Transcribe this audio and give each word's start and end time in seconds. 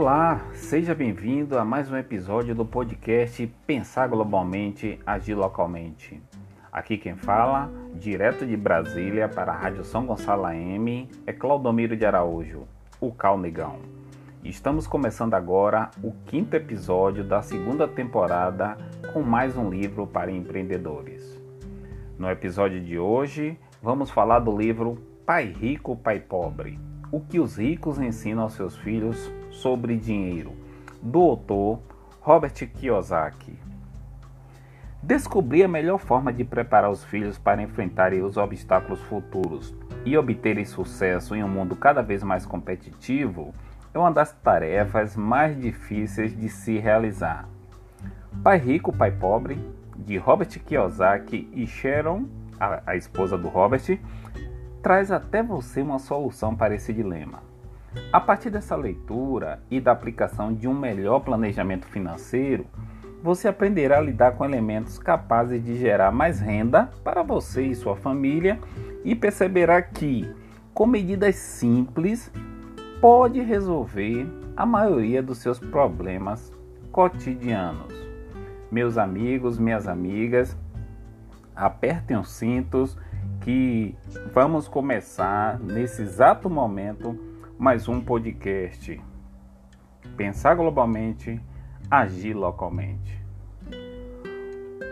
Olá, 0.00 0.40
seja 0.52 0.94
bem-vindo 0.94 1.58
a 1.58 1.64
mais 1.64 1.90
um 1.90 1.96
episódio 1.96 2.54
do 2.54 2.64
podcast 2.64 3.44
Pensar 3.66 4.06
Globalmente, 4.06 4.96
Agir 5.04 5.34
Localmente. 5.34 6.22
Aqui 6.70 6.96
quem 6.96 7.16
fala, 7.16 7.68
direto 7.94 8.46
de 8.46 8.56
Brasília 8.56 9.28
para 9.28 9.50
a 9.50 9.56
Rádio 9.56 9.82
São 9.82 10.06
Gonçalo 10.06 10.44
AM, 10.44 11.10
é 11.26 11.32
Claudomiro 11.32 11.96
de 11.96 12.06
Araújo, 12.06 12.62
o 13.00 13.10
Cal 13.10 13.36
Negão. 13.36 13.80
Estamos 14.44 14.86
começando 14.86 15.34
agora 15.34 15.90
o 16.00 16.12
quinto 16.26 16.54
episódio 16.54 17.24
da 17.24 17.42
segunda 17.42 17.88
temporada 17.88 18.78
com 19.12 19.20
mais 19.20 19.56
um 19.56 19.68
livro 19.68 20.06
para 20.06 20.30
empreendedores. 20.30 21.42
No 22.16 22.30
episódio 22.30 22.80
de 22.80 23.00
hoje, 23.00 23.58
vamos 23.82 24.12
falar 24.12 24.38
do 24.38 24.56
livro 24.56 24.96
Pai 25.26 25.46
Rico, 25.46 25.96
Pai 25.96 26.20
Pobre 26.20 26.78
o 27.10 27.20
que 27.20 27.40
os 27.40 27.56
ricos 27.56 27.98
ensinam 27.98 28.42
aos 28.42 28.52
seus 28.52 28.76
filhos 28.76 29.30
sobre 29.58 29.96
dinheiro, 29.96 30.52
do 31.02 31.20
autor 31.20 31.80
Robert 32.20 32.52
Kiyosaki. 32.52 33.58
Descobrir 35.02 35.64
a 35.64 35.68
melhor 35.68 35.98
forma 35.98 36.32
de 36.32 36.44
preparar 36.44 36.90
os 36.90 37.04
filhos 37.04 37.38
para 37.38 37.62
enfrentarem 37.62 38.22
os 38.22 38.36
obstáculos 38.36 39.00
futuros 39.02 39.74
e 40.04 40.16
obterem 40.16 40.64
sucesso 40.64 41.34
em 41.34 41.42
um 41.42 41.48
mundo 41.48 41.76
cada 41.76 42.02
vez 42.02 42.22
mais 42.22 42.44
competitivo 42.44 43.54
é 43.94 43.98
uma 43.98 44.12
das 44.12 44.32
tarefas 44.32 45.16
mais 45.16 45.58
difíceis 45.58 46.36
de 46.36 46.48
se 46.48 46.78
realizar. 46.78 47.48
Pai 48.42 48.58
Rico, 48.58 48.92
Pai 48.92 49.10
Pobre, 49.10 49.58
de 49.96 50.16
Robert 50.16 50.48
Kiyosaki 50.48 51.48
e 51.52 51.66
Sharon, 51.66 52.26
a, 52.60 52.82
a 52.86 52.96
esposa 52.96 53.38
do 53.38 53.48
Robert, 53.48 53.98
traz 54.82 55.10
até 55.10 55.42
você 55.42 55.80
uma 55.80 55.98
solução 55.98 56.54
para 56.54 56.74
esse 56.74 56.92
dilema. 56.92 57.47
A 58.12 58.20
partir 58.20 58.50
dessa 58.50 58.76
leitura 58.76 59.60
e 59.70 59.80
da 59.80 59.92
aplicação 59.92 60.52
de 60.52 60.68
um 60.68 60.74
melhor 60.74 61.20
planejamento 61.20 61.86
financeiro, 61.86 62.66
você 63.22 63.48
aprenderá 63.48 63.98
a 63.98 64.02
lidar 64.02 64.32
com 64.32 64.44
elementos 64.44 64.98
capazes 64.98 65.62
de 65.64 65.76
gerar 65.76 66.12
mais 66.12 66.40
renda 66.40 66.90
para 67.02 67.22
você 67.22 67.62
e 67.62 67.74
sua 67.74 67.96
família 67.96 68.58
e 69.04 69.14
perceberá 69.14 69.82
que, 69.82 70.30
com 70.72 70.86
medidas 70.86 71.36
simples, 71.36 72.30
pode 73.00 73.40
resolver 73.40 74.26
a 74.56 74.64
maioria 74.64 75.22
dos 75.22 75.38
seus 75.38 75.58
problemas 75.58 76.52
cotidianos. 76.92 77.94
Meus 78.70 78.98
amigos, 78.98 79.58
minhas 79.58 79.88
amigas, 79.88 80.56
apertem 81.56 82.16
os 82.16 82.30
cintos 82.30 82.96
que 83.40 83.96
vamos 84.32 84.68
começar 84.68 85.58
nesse 85.58 86.02
exato 86.02 86.48
momento 86.48 87.27
mais 87.58 87.88
um 87.88 88.00
podcast. 88.00 89.00
Pensar 90.16 90.54
globalmente, 90.54 91.40
agir 91.90 92.32
localmente. 92.32 93.20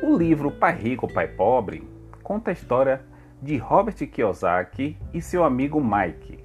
O 0.02 0.18
livro 0.18 0.50
Pai 0.50 0.74
Rico, 0.74 1.06
Pai 1.06 1.28
Pobre 1.28 1.88
conta 2.24 2.50
a 2.50 2.52
história 2.52 3.04
de 3.40 3.56
Robert 3.56 3.94
Kiyosaki 3.94 4.98
e 5.14 5.22
seu 5.22 5.44
amigo 5.44 5.80
Mike. 5.80 6.40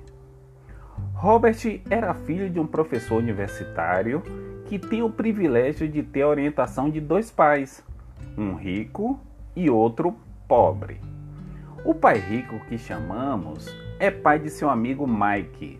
Robert 1.15 1.57
era 1.89 2.13
filho 2.13 2.51
de 2.51 2.59
um 2.59 2.67
professor 2.67 3.15
universitário 3.15 4.21
que 4.65 4.77
tinha 4.77 5.03
o 5.03 5.11
privilégio 5.11 5.89
de 5.89 6.03
ter 6.03 6.21
a 6.21 6.27
orientação 6.27 6.87
de 6.87 7.01
dois 7.01 7.31
pais, 7.31 7.83
um 8.37 8.53
rico 8.53 9.19
e 9.55 9.71
outro 9.71 10.15
pobre. 10.47 11.01
O 11.83 11.95
pai 11.95 12.19
rico 12.19 12.59
que 12.67 12.77
chamamos 12.77 13.75
é 13.99 14.11
pai 14.11 14.37
de 14.37 14.51
seu 14.51 14.69
amigo 14.69 15.07
Mike. 15.07 15.79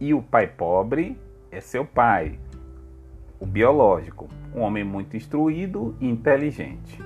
E 0.00 0.12
o 0.12 0.22
pai 0.22 0.46
pobre 0.46 1.18
é 1.50 1.60
seu 1.60 1.84
pai, 1.84 2.38
o 3.40 3.46
biológico, 3.46 4.28
um 4.54 4.60
homem 4.60 4.84
muito 4.84 5.16
instruído 5.16 5.96
e 6.00 6.08
inteligente. 6.08 7.02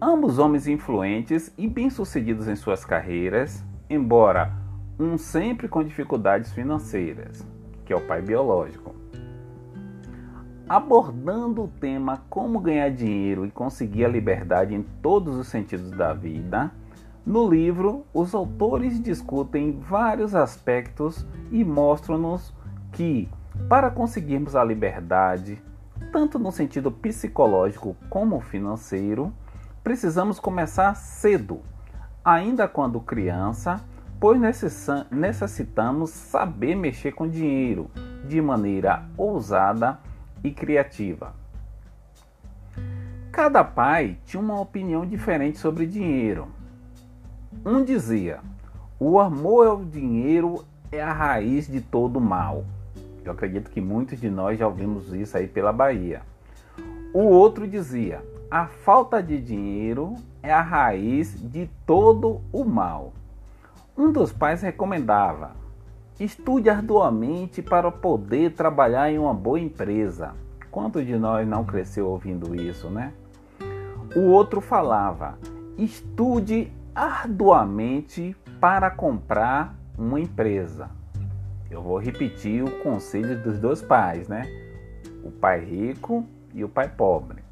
Ambos 0.00 0.38
homens 0.38 0.66
influentes 0.66 1.52
e 1.58 1.68
bem-sucedidos 1.68 2.48
em 2.48 2.56
suas 2.56 2.84
carreiras, 2.84 3.64
embora 3.88 4.52
um 4.98 5.16
sempre 5.18 5.68
com 5.68 5.84
dificuldades 5.84 6.52
financeiras, 6.52 7.46
que 7.84 7.92
é 7.92 7.96
o 7.96 8.06
pai 8.06 8.22
biológico 8.22 9.00
abordando 10.70 11.64
o 11.64 11.68
tema 11.68 12.22
como 12.30 12.60
ganhar 12.60 12.90
dinheiro 12.90 13.44
e 13.44 13.50
conseguir 13.50 14.04
a 14.04 14.08
liberdade 14.08 14.72
em 14.72 14.84
todos 15.02 15.34
os 15.34 15.48
sentidos 15.48 15.90
da 15.90 16.12
vida. 16.12 16.70
No 17.24 17.48
livro, 17.48 18.06
os 18.14 18.34
autores 18.34 19.00
discutem 19.00 19.78
vários 19.78 20.34
aspectos 20.34 21.26
e 21.50 21.62
mostram-nos 21.64 22.52
que, 22.92 23.28
para 23.68 23.90
conseguirmos 23.90 24.56
a 24.56 24.64
liberdade, 24.64 25.62
tanto 26.10 26.38
no 26.38 26.50
sentido 26.50 26.90
psicológico 26.90 27.94
como 28.08 28.40
financeiro, 28.40 29.32
precisamos 29.84 30.40
começar 30.40 30.94
cedo, 30.94 31.60
ainda 32.24 32.66
quando 32.66 33.00
criança, 33.00 33.80
pois 34.18 34.40
necessitamos 35.10 36.10
saber 36.10 36.74
mexer 36.74 37.12
com 37.12 37.28
dinheiro 37.28 37.90
de 38.26 38.40
maneira 38.40 39.04
ousada 39.16 39.98
e 40.42 40.50
criativa. 40.50 41.34
Cada 43.30 43.62
pai 43.62 44.18
tinha 44.24 44.42
uma 44.42 44.60
opinião 44.60 45.06
diferente 45.06 45.58
sobre 45.58 45.86
dinheiro. 45.86 46.48
Um 47.64 47.84
dizia: 47.84 48.40
o 48.98 49.18
amor 49.18 49.66
ao 49.66 49.84
dinheiro 49.84 50.64
é 50.92 51.02
a 51.02 51.12
raiz 51.12 51.66
de 51.66 51.80
todo 51.80 52.20
mal. 52.20 52.64
Eu 53.24 53.32
acredito 53.32 53.70
que 53.70 53.80
muitos 53.80 54.20
de 54.20 54.30
nós 54.30 54.58
já 54.58 54.66
ouvimos 54.66 55.12
isso 55.12 55.36
aí 55.36 55.48
pela 55.48 55.72
Bahia. 55.72 56.22
O 57.12 57.22
outro 57.24 57.66
dizia: 57.66 58.22
a 58.50 58.66
falta 58.66 59.22
de 59.22 59.40
dinheiro 59.40 60.14
é 60.42 60.52
a 60.52 60.62
raiz 60.62 61.34
de 61.40 61.68
todo 61.84 62.40
o 62.52 62.64
mal. 62.64 63.12
Um 63.96 64.12
dos 64.12 64.32
pais 64.32 64.62
recomendava: 64.62 65.52
Estude 66.20 66.70
arduamente 66.70 67.62
para 67.62 67.90
poder 67.90 68.52
trabalhar 68.52 69.10
em 69.10 69.18
uma 69.18 69.34
boa 69.34 69.58
empresa. 69.58 70.34
Quanto 70.70 71.04
de 71.04 71.16
nós 71.16 71.46
não 71.48 71.64
cresceu 71.64 72.06
ouvindo 72.06 72.54
isso, 72.54 72.88
né? 72.88 73.12
O 74.14 74.20
outro 74.28 74.60
falava: 74.60 75.36
estude 75.76 76.72
arduamente 76.94 78.36
para 78.60 78.90
comprar 78.90 79.74
uma 79.96 80.20
empresa. 80.20 80.90
Eu 81.70 81.82
vou 81.82 81.98
repetir 81.98 82.64
o 82.64 82.82
conselho 82.82 83.40
dos 83.42 83.58
dois 83.58 83.80
pais, 83.80 84.28
né? 84.28 84.42
O 85.22 85.30
pai 85.30 85.60
rico 85.60 86.26
e 86.52 86.64
o 86.64 86.68
pai 86.68 86.88
pobre. 86.88 87.44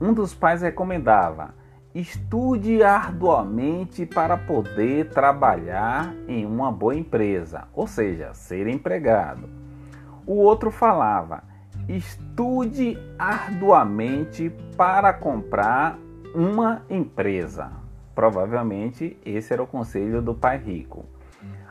Um 0.00 0.12
dos 0.12 0.34
pais 0.34 0.62
recomendava: 0.62 1.54
Estude 1.94 2.82
arduamente 2.82 4.04
para 4.04 4.36
poder 4.36 5.08
trabalhar 5.08 6.14
em 6.28 6.44
uma 6.44 6.70
boa 6.70 6.94
empresa, 6.94 7.64
ou 7.72 7.86
seja, 7.86 8.34
ser 8.34 8.66
empregado. 8.68 9.48
O 10.26 10.34
outro 10.34 10.70
falava: 10.70 11.42
estude 11.88 12.98
arduamente 13.18 14.50
para 14.76 15.12
comprar 15.12 15.98
uma 16.34 16.82
empresa. 16.90 17.87
Provavelmente 18.18 19.16
esse 19.24 19.52
era 19.52 19.62
o 19.62 19.66
conselho 19.66 20.20
do 20.20 20.34
pai 20.34 20.58
rico. 20.58 21.06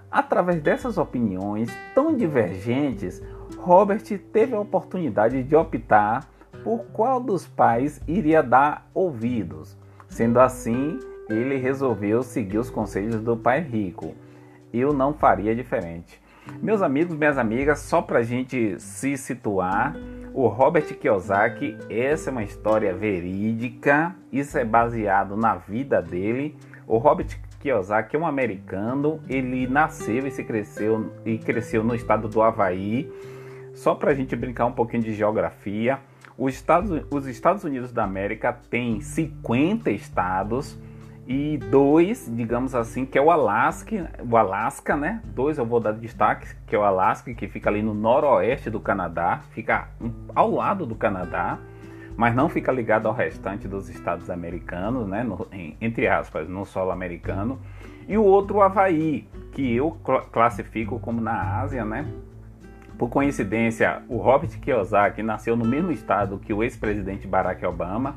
Através 0.09 0.61
dessas 0.61 0.97
opiniões 0.97 1.69
tão 1.93 2.15
divergentes, 2.15 3.21
Robert 3.57 4.01
teve 4.31 4.55
a 4.55 4.59
oportunidade 4.61 5.43
de 5.43 5.53
optar 5.57 6.25
por 6.63 6.85
qual 6.93 7.19
dos 7.19 7.45
pais 7.45 7.99
iria 8.07 8.41
dar 8.41 8.89
ouvidos 8.93 9.77
Sendo 10.07 10.39
assim, 10.39 11.01
ele 11.29 11.57
resolveu 11.57 12.23
seguir 12.23 12.59
os 12.59 12.69
conselhos 12.69 13.19
do 13.19 13.35
pai 13.35 13.59
rico. 13.59 14.15
Eu 14.73 14.93
não 14.93 15.13
faria 15.13 15.53
diferente. 15.53 16.17
Meus 16.61 16.81
amigos, 16.81 17.13
minhas 17.13 17.37
amigas, 17.37 17.79
só 17.79 18.01
para 18.01 18.19
a 18.19 18.23
gente 18.23 18.79
se 18.79 19.17
situar, 19.17 19.97
o 20.37 20.45
Robert 20.49 20.85
Kiyosaki, 20.85 21.75
essa 21.89 22.29
é 22.29 22.31
uma 22.31 22.43
história 22.43 22.93
verídica, 22.93 24.15
isso 24.31 24.55
é 24.55 24.63
baseado 24.63 25.35
na 25.35 25.55
vida 25.55 25.99
dele. 25.99 26.55
O 26.85 26.99
Robert 26.99 27.39
Kiyosaki 27.59 28.15
é 28.15 28.19
um 28.19 28.27
americano, 28.27 29.19
ele 29.27 29.65
nasceu 29.65 30.27
e 30.27 30.29
se 30.29 30.43
cresceu 30.43 31.11
e 31.25 31.39
cresceu 31.39 31.83
no 31.83 31.95
estado 31.95 32.27
do 32.27 32.39
Havaí. 32.39 33.11
Só 33.73 33.95
para 33.95 34.11
a 34.11 34.13
gente 34.13 34.35
brincar 34.35 34.67
um 34.67 34.73
pouquinho 34.73 35.01
de 35.01 35.11
geografia, 35.11 35.99
os 36.37 36.53
Estados, 36.53 37.03
os 37.09 37.25
Estados 37.25 37.63
Unidos 37.63 37.91
da 37.91 38.03
América 38.03 38.53
tem 38.69 39.01
50 39.01 39.89
estados 39.89 40.77
e 41.27 41.57
dois, 41.57 42.31
digamos 42.33 42.73
assim, 42.73 43.05
que 43.05 43.17
é 43.17 43.21
o 43.21 43.29
Alasca, 43.29 44.09
o 44.17 44.37
Alasca, 44.37 44.95
né? 44.95 45.21
Dois 45.25 45.57
eu 45.57 45.65
vou 45.65 45.81
dar 45.81 45.91
destaque, 45.91 46.47
que 46.65 46.73
é 46.73 46.79
o 46.79 46.83
Alasca, 46.83 47.33
que 47.33 47.49
fica 47.49 47.69
ali 47.69 47.81
no 47.81 47.93
noroeste 47.93 48.69
do 48.69 48.79
Canadá, 48.79 49.41
fica 49.51 49.89
ao 50.33 50.49
lado 50.49 50.85
do 50.85 50.95
Canadá, 50.95 51.59
mas 52.15 52.33
não 52.33 52.47
fica 52.47 52.71
ligado 52.71 53.09
ao 53.09 53.13
restante 53.13 53.67
dos 53.67 53.89
estados 53.89 54.29
americanos, 54.29 55.05
né? 55.05 55.21
No, 55.21 55.45
em, 55.51 55.75
entre 55.81 56.07
aspas, 56.07 56.47
no 56.47 56.65
solo 56.65 56.91
americano. 56.91 57.59
E 58.07 58.17
o 58.17 58.23
outro, 58.23 58.59
o 58.59 58.61
Havaí, 58.61 59.27
que 59.51 59.75
eu 59.75 59.91
classifico 60.31 60.97
como 60.97 61.19
na 61.19 61.59
Ásia, 61.59 61.83
né? 61.83 62.07
Por 62.97 63.09
coincidência, 63.09 64.01
o 64.07 64.15
Robert 64.15 64.57
Kiyosaki 64.61 65.21
nasceu 65.21 65.57
no 65.57 65.65
mesmo 65.65 65.91
estado 65.91 66.39
que 66.39 66.53
o 66.53 66.63
ex-presidente 66.63 67.27
Barack 67.27 67.65
Obama. 67.65 68.15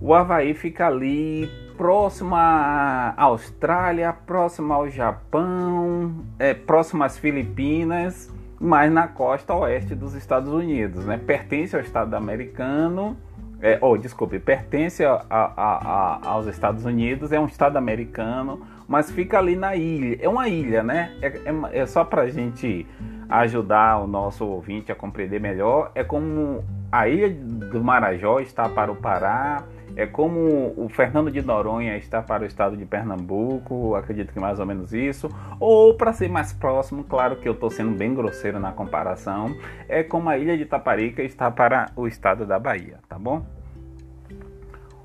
O 0.00 0.14
Havaí 0.14 0.54
fica 0.54 0.86
ali 0.86 1.63
próximo 1.76 2.34
à 2.34 3.14
Austrália, 3.16 4.12
próximo 4.12 4.72
ao 4.72 4.88
Japão, 4.88 6.14
é, 6.38 6.56
às 7.02 7.18
Filipinas, 7.18 8.32
mas 8.60 8.92
na 8.92 9.08
costa 9.08 9.54
oeste 9.54 9.94
dos 9.94 10.14
Estados 10.14 10.52
Unidos. 10.52 11.04
Né? 11.04 11.18
Pertence 11.18 11.74
ao 11.74 11.82
Estado 11.82 12.14
americano, 12.14 13.16
é, 13.60 13.78
oh, 13.80 13.96
desculpe, 13.96 14.38
pertence 14.38 15.04
a, 15.04 15.24
a, 15.30 15.44
a, 15.56 16.28
aos 16.28 16.46
Estados 16.46 16.84
Unidos, 16.84 17.32
é 17.32 17.40
um 17.40 17.46
Estado 17.46 17.76
americano, 17.76 18.60
mas 18.86 19.10
fica 19.10 19.38
ali 19.38 19.56
na 19.56 19.74
ilha. 19.74 20.18
É 20.20 20.28
uma 20.28 20.48
ilha, 20.48 20.82
né? 20.82 21.16
É, 21.22 21.28
é, 21.28 21.80
é 21.80 21.86
só 21.86 22.04
para 22.04 22.28
gente 22.28 22.86
ajudar 23.28 24.02
o 24.02 24.06
nosso 24.06 24.46
ouvinte 24.46 24.92
a 24.92 24.94
compreender 24.94 25.40
melhor. 25.40 25.90
É 25.94 26.04
como 26.04 26.62
a 26.92 27.08
ilha 27.08 27.30
do 27.30 27.82
Marajó 27.82 28.38
está 28.40 28.68
para 28.68 28.92
o 28.92 28.96
Pará, 28.96 29.64
é 29.96 30.06
como 30.06 30.74
o 30.76 30.88
Fernando 30.88 31.30
de 31.30 31.40
Noronha 31.40 31.96
está 31.96 32.20
para 32.20 32.42
o 32.42 32.46
estado 32.46 32.76
de 32.76 32.84
Pernambuco, 32.84 33.94
acredito 33.94 34.32
que 34.32 34.40
mais 34.40 34.58
ou 34.58 34.66
menos 34.66 34.92
isso. 34.92 35.28
Ou 35.60 35.94
para 35.94 36.12
ser 36.12 36.28
mais 36.28 36.52
próximo, 36.52 37.04
claro 37.04 37.36
que 37.36 37.48
eu 37.48 37.52
estou 37.52 37.70
sendo 37.70 37.96
bem 37.96 38.12
grosseiro 38.12 38.58
na 38.58 38.72
comparação, 38.72 39.54
é 39.88 40.02
como 40.02 40.28
a 40.28 40.36
ilha 40.36 40.58
de 40.58 40.64
Taparica 40.64 41.22
está 41.22 41.50
para 41.50 41.90
o 41.94 42.08
estado 42.08 42.44
da 42.44 42.58
Bahia, 42.58 42.98
tá 43.08 43.18
bom? 43.18 43.44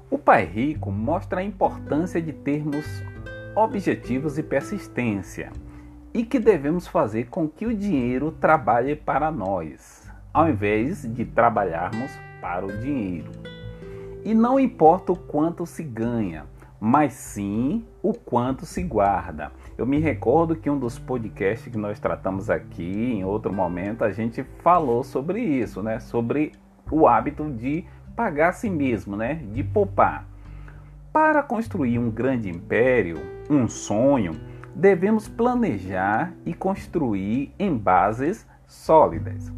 O 0.09 0.18
Pai 0.18 0.44
Rico 0.44 0.91
mostra 0.91 1.41
a 1.41 1.44
importância 1.44 2.19
de 2.19 2.33
termos 2.33 2.86
objetivos 3.56 4.39
e 4.39 4.44
persistência 4.44 5.51
e 6.12 6.25
que 6.25 6.39
devemos 6.39 6.88
fazer 6.88 7.27
com 7.27 7.47
que 7.47 7.68
o 7.68 7.75
dinheiro 7.75 8.31
trabalhe 8.31 8.95
para 8.95 9.30
nós, 9.30 10.09
ao 10.33 10.50
invés 10.50 11.03
de 11.13 11.25
trabalharmos 11.25 12.12
para 12.41 12.65
o 12.65 12.75
dinheiro. 12.75 13.58
E 14.24 14.33
não 14.33 14.60
importa 14.60 15.13
o 15.13 15.16
quanto 15.16 15.66
se 15.66 15.83
ganha, 15.83 16.45
mas 16.80 17.13
sim 17.13 17.86
o 18.01 18.13
quanto 18.13 18.66
se 18.66 18.83
guarda. 18.83 19.51
Eu 19.77 19.86
me 19.86 20.00
recordo 20.00 20.56
que 20.56 20.69
um 20.69 20.77
dos 20.77 21.00
podcasts 21.00 21.71
que 21.71 21.77
nós 21.77 22.00
tratamos 22.00 22.50
aqui, 22.50 23.13
em 23.13 23.24
outro 23.24 23.51
momento, 23.54 24.04
a 24.04 24.12
gente 24.12 24.44
falou 24.62 25.04
sobre 25.04 25.42
isso, 25.42 25.81
né? 25.81 26.00
Sobre 26.00 26.51
o 26.92 27.07
hábito 27.07 27.50
de 27.50 27.86
pagar 28.16 28.50
a 28.50 28.54
si 28.54 28.69
mesmo, 28.69 29.16
né? 29.16 29.36
De 29.54 29.63
poupar. 29.63 30.27
Para 31.12 31.42
construir 31.42 31.98
um 31.98 32.10
grande 32.10 32.50
império, 32.50 33.18
um 33.50 33.68
sonho, 33.68 34.39
devemos 34.75 35.27
planejar 35.27 36.33
e 36.45 36.54
construir 36.54 37.54
em 37.57 37.75
bases 37.75 38.48
sólidas. 38.68 39.51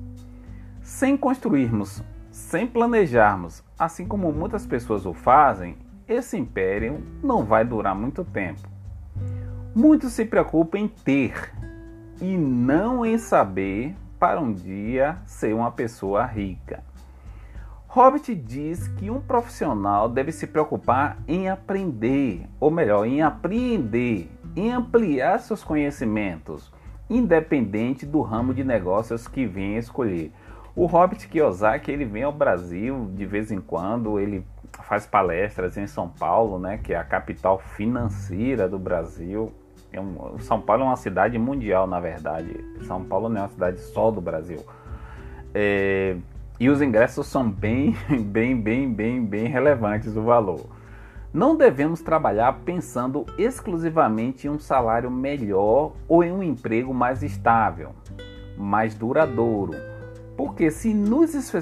Sem 0.81 1.17
construirmos 1.17 2.03
sem 2.41 2.67
planejarmos, 2.67 3.63
assim 3.77 4.05
como 4.05 4.31
muitas 4.33 4.65
pessoas 4.65 5.05
o 5.05 5.13
fazem, 5.13 5.77
esse 6.07 6.37
império 6.37 7.01
não 7.23 7.45
vai 7.45 7.63
durar 7.63 7.95
muito 7.95 8.25
tempo. 8.25 8.61
Muitos 9.73 10.11
se 10.11 10.25
preocupam 10.25 10.79
em 10.79 10.87
ter 10.87 11.53
e 12.19 12.35
não 12.37 13.05
em 13.05 13.17
saber 13.17 13.95
para 14.19 14.41
um 14.41 14.51
dia 14.51 15.19
ser 15.25 15.53
uma 15.53 15.71
pessoa 15.71 16.25
rica. 16.25 16.83
Robert 17.87 18.35
diz 18.35 18.87
que 18.87 19.09
um 19.09 19.21
profissional 19.21 20.09
deve 20.09 20.31
se 20.31 20.47
preocupar 20.47 21.19
em 21.27 21.47
aprender, 21.47 22.49
ou 22.59 22.71
melhor, 22.71 23.05
em 23.05 23.21
apreender, 23.21 24.29
em 24.55 24.71
ampliar 24.71 25.39
seus 25.39 25.63
conhecimentos, 25.63 26.71
independente 27.09 28.05
do 28.05 28.21
ramo 28.21 28.53
de 28.53 28.63
negócios 28.63 29.27
que 29.27 29.45
venha 29.45 29.79
escolher. 29.79 30.33
O 30.75 30.85
Robert 30.85 31.27
Kiyosaki 31.27 31.91
ele 31.91 32.05
vem 32.05 32.23
ao 32.23 32.31
Brasil 32.31 33.09
de 33.13 33.25
vez 33.25 33.51
em 33.51 33.59
quando, 33.59 34.19
ele 34.19 34.45
faz 34.71 35.05
palestras 35.05 35.77
em 35.77 35.85
São 35.85 36.07
Paulo, 36.07 36.57
né, 36.57 36.79
que 36.81 36.93
é 36.93 36.97
a 36.97 37.03
capital 37.03 37.59
financeira 37.59 38.69
do 38.69 38.79
Brasil. 38.79 39.51
É 39.91 39.99
um, 39.99 40.39
São 40.39 40.61
Paulo 40.61 40.83
é 40.83 40.85
uma 40.85 40.95
cidade 40.95 41.37
mundial, 41.37 41.85
na 41.85 41.99
verdade. 41.99 42.63
São 42.83 43.03
Paulo 43.03 43.27
não 43.27 43.37
é 43.37 43.41
uma 43.41 43.49
cidade 43.49 43.81
só 43.81 44.09
do 44.09 44.21
Brasil. 44.21 44.65
É, 45.53 46.15
e 46.57 46.69
os 46.69 46.81
ingressos 46.81 47.27
são 47.27 47.49
bem, 47.49 47.93
bem, 48.27 48.55
bem, 48.55 48.93
bem, 48.93 49.25
bem 49.25 49.47
relevantes 49.47 50.15
o 50.15 50.21
valor. 50.21 50.67
Não 51.33 51.57
devemos 51.57 52.01
trabalhar 52.01 52.59
pensando 52.63 53.25
exclusivamente 53.37 54.47
em 54.47 54.49
um 54.49 54.59
salário 54.59 55.11
melhor 55.11 55.93
ou 56.07 56.23
em 56.23 56.31
um 56.31 56.41
emprego 56.41 56.93
mais 56.93 57.23
estável, 57.23 57.91
mais 58.57 58.95
duradouro 58.95 59.90
porque 60.43 60.71
se 60.71 60.91
nos, 60.91 61.53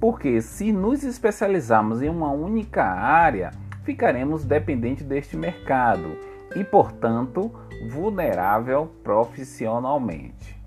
porque 0.00 0.40
se 0.40 0.72
nos 0.72 1.04
especializarmos 1.04 2.00
em 2.00 2.08
uma 2.08 2.30
única 2.30 2.82
área, 2.82 3.50
ficaremos 3.84 4.46
dependentes 4.46 5.04
deste 5.04 5.36
mercado 5.36 6.16
e, 6.56 6.64
portanto, 6.64 7.52
vulnerável 7.90 8.90
profissionalmente. 9.04 10.58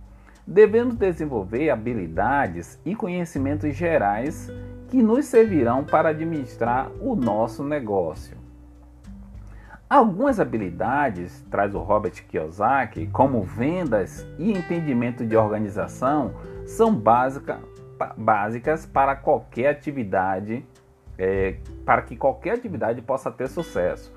Devemos 0.46 0.94
desenvolver 0.94 1.72
habilidades 1.72 2.80
e 2.86 2.96
conhecimentos 2.96 3.76
gerais 3.76 4.48
que 4.90 5.02
nos 5.02 5.26
servirão 5.26 5.84
para 5.84 6.10
administrar 6.10 6.92
o 7.02 7.16
nosso 7.16 7.64
negócio. 7.64 8.38
Algumas 9.90 10.40
habilidades, 10.40 11.44
traz 11.50 11.74
o 11.74 11.80
Robert 11.80 12.24
Kiyosaki, 12.28 13.08
como 13.08 13.42
vendas 13.42 14.28
e 14.38 14.52
entendimento 14.52 15.26
de 15.26 15.36
organização, 15.36 16.36
são 16.66 16.94
básica, 16.94 17.60
básicas 18.18 18.86
para 18.86 19.16
qualquer 19.16 19.70
atividade, 19.70 20.66
é, 21.18 21.56
para 21.86 22.02
que 22.02 22.16
qualquer 22.16 22.54
atividade 22.54 23.02
possa 23.02 23.32
ter 23.32 23.48
sucesso. 23.48 24.14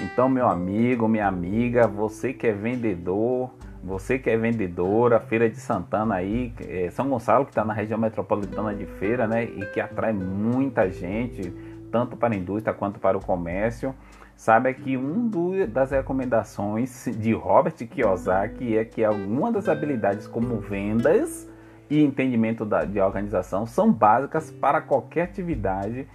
Então, 0.00 0.28
meu 0.28 0.48
amigo, 0.48 1.08
minha 1.08 1.26
amiga, 1.26 1.86
você 1.86 2.32
que 2.32 2.46
é 2.46 2.52
vendedor, 2.52 3.50
você 3.82 4.18
que 4.18 4.30
é 4.30 4.36
vendedora, 4.36 5.18
Feira 5.18 5.48
de 5.48 5.56
Santana 5.56 6.16
aí, 6.16 6.52
é, 6.68 6.88
São 6.90 7.08
Gonçalo 7.08 7.44
que 7.44 7.50
está 7.50 7.64
na 7.64 7.72
região 7.72 7.98
metropolitana 7.98 8.74
de 8.74 8.86
feira, 8.86 9.26
né, 9.26 9.44
e 9.44 9.66
que 9.66 9.80
atrai 9.80 10.12
muita 10.12 10.90
gente, 10.90 11.52
tanto 11.90 12.16
para 12.16 12.34
a 12.34 12.36
indústria 12.36 12.74
quanto 12.74 13.00
para 13.00 13.16
o 13.16 13.20
comércio, 13.20 13.94
sabe 14.36 14.72
que 14.74 14.96
um 14.96 15.28
das 15.68 15.90
recomendações 15.90 17.08
de 17.18 17.32
Robert 17.32 17.74
Kiyosaki 17.74 18.76
é 18.76 18.84
que 18.84 19.02
alguma 19.04 19.50
das 19.50 19.68
habilidades 19.68 20.28
como 20.28 20.60
vendas 20.60 21.47
e 21.90 22.02
entendimento 22.02 22.64
da, 22.64 22.84
de 22.84 23.00
organização 23.00 23.66
são 23.66 23.92
básicas 23.92 24.50
para 24.50 24.80
qualquer 24.80 25.22
atividade 25.22 26.06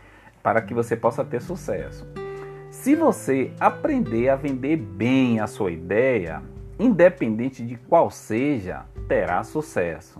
para 0.42 0.62
que 0.62 0.74
você 0.74 0.96
possa 0.96 1.24
ter 1.24 1.42
sucesso. 1.42 2.08
Se 2.70 2.96
você 2.96 3.51
aprender 3.60 4.30
a 4.30 4.36
vender 4.36 4.77
bem 4.77 5.39
a 5.39 5.48
sua 5.48 5.72
ideia, 5.72 6.42
independente 6.80 7.65
de 7.65 7.75
qual 7.75 8.10
seja, 8.10 8.86
terá 9.08 9.44
sucesso. 9.44 10.20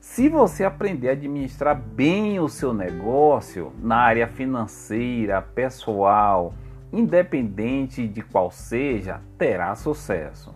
Se 0.00 0.28
você 0.28 0.64
aprender 0.64 1.08
a 1.08 1.12
administrar 1.12 1.74
bem 1.74 2.38
o 2.38 2.48
seu 2.48 2.74
negócio 2.74 3.72
na 3.82 3.96
área 3.96 4.26
financeira, 4.26 5.40
pessoal, 5.40 6.54
independente 6.92 8.06
de 8.06 8.22
qual 8.22 8.50
seja, 8.50 9.20
terá 9.38 9.74
sucesso. 9.74 10.54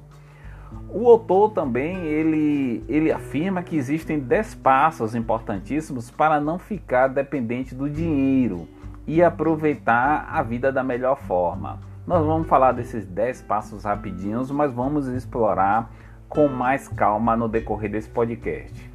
O 0.91 1.09
autor 1.09 1.51
também 1.51 2.05
ele, 2.05 2.85
ele 2.89 3.13
afirma 3.13 3.63
que 3.63 3.77
existem 3.77 4.19
10 4.19 4.55
passos 4.57 5.15
importantíssimos 5.15 6.11
para 6.11 6.41
não 6.41 6.59
ficar 6.59 7.09
dependente 7.09 7.75
do 7.75 7.89
dinheiro 7.89 8.67
e 9.07 9.23
aproveitar 9.23 10.29
a 10.31 10.43
vida 10.43 10.73
da 10.73 10.83
melhor 10.83 11.17
forma. 11.17 11.79
Nós 12.07 12.25
vamos 12.25 12.49
falar 12.49 12.73
desses 12.73 13.05
10 13.05 13.43
passos 13.43 13.85
rapidinhos, 13.85 14.51
mas 14.51 14.73
vamos 14.73 15.07
explorar 15.09 15.91
com 16.29 16.49
mais 16.49 16.89
calma 16.89 17.37
no 17.37 17.49
decorrer 17.49 17.91
desse 17.91 18.09
podcast. 18.09 18.91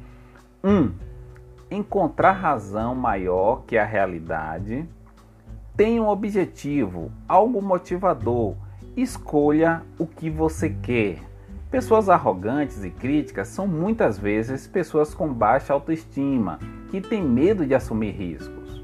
1. 0.62 0.70
Um, 0.70 0.92
encontrar 1.70 2.32
razão 2.32 2.94
maior 2.94 3.62
que 3.66 3.78
a 3.78 3.84
realidade. 3.84 4.88
Tenha 5.76 6.02
um 6.02 6.08
objetivo, 6.08 7.10
algo 7.28 7.60
motivador. 7.60 8.54
Escolha 8.96 9.82
o 9.98 10.06
que 10.06 10.30
você 10.30 10.70
quer 10.70 11.33
Pessoas 11.74 12.08
arrogantes 12.08 12.84
e 12.84 12.90
críticas 12.90 13.48
são 13.48 13.66
muitas 13.66 14.16
vezes 14.16 14.64
pessoas 14.64 15.12
com 15.12 15.34
baixa 15.34 15.72
autoestima, 15.72 16.60
que 16.88 17.00
têm 17.00 17.20
medo 17.20 17.66
de 17.66 17.74
assumir 17.74 18.12
riscos. 18.12 18.80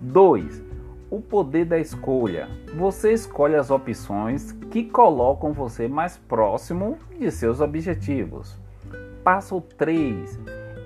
2. 0.00 0.60
O 1.08 1.20
poder 1.20 1.66
da 1.66 1.78
escolha. 1.78 2.48
Você 2.76 3.12
escolhe 3.12 3.54
as 3.54 3.70
opções 3.70 4.50
que 4.72 4.82
colocam 4.82 5.52
você 5.52 5.86
mais 5.86 6.16
próximo 6.16 6.98
de 7.16 7.30
seus 7.30 7.60
objetivos. 7.60 8.58
Passo 9.22 9.60
3. 9.60 10.40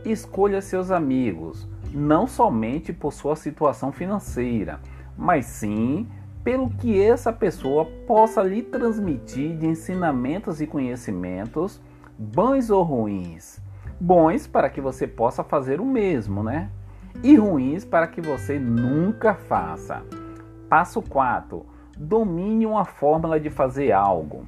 Escolha 0.05 0.61
seus 0.61 0.91
amigos, 0.91 1.67
não 1.95 2.27
somente 2.27 2.93
por 2.93 3.15
sua 3.15 3.35
situação 3.35 3.91
financeira, 3.93 4.79
mas 5.17 5.47
sim 5.47 6.07
pelo 6.43 6.71
que 6.71 7.01
essa 7.01 7.33
pessoa 7.33 7.85
possa 8.07 8.43
lhe 8.43 8.63
transmitir 8.63 9.57
de 9.57 9.67
ensinamentos 9.67 10.61
e 10.61 10.67
conhecimentos, 10.67 11.81
bons 12.19 12.71
ou 12.71 12.83
ruins. 12.83 13.61
bons 14.01 14.47
para 14.47 14.71
que 14.71 14.81
você 14.81 15.07
possa 15.07 15.45
fazer 15.45 15.81
o 15.81 15.85
mesmo, 15.85 16.43
né? 16.43 16.71
E 17.23 17.37
ruins 17.37 17.85
para 17.85 18.07
que 18.07 18.21
você 18.21 18.59
nunca 18.59 19.35
faça. 19.35 20.03
Passo 20.69 21.03
4. 21.03 21.67
Domine 21.99 22.65
uma 22.65 22.85
fórmula 22.85 23.39
de 23.39 23.51
fazer 23.51 23.93
algo 23.93 24.47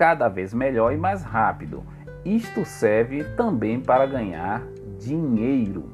cada 0.00 0.28
vez 0.28 0.54
melhor 0.54 0.94
e 0.94 0.96
mais 0.96 1.22
rápido. 1.22 1.82
Isto 2.24 2.64
serve 2.64 3.22
também 3.36 3.78
para 3.78 4.06
ganhar 4.06 4.62
dinheiro. 4.98 5.90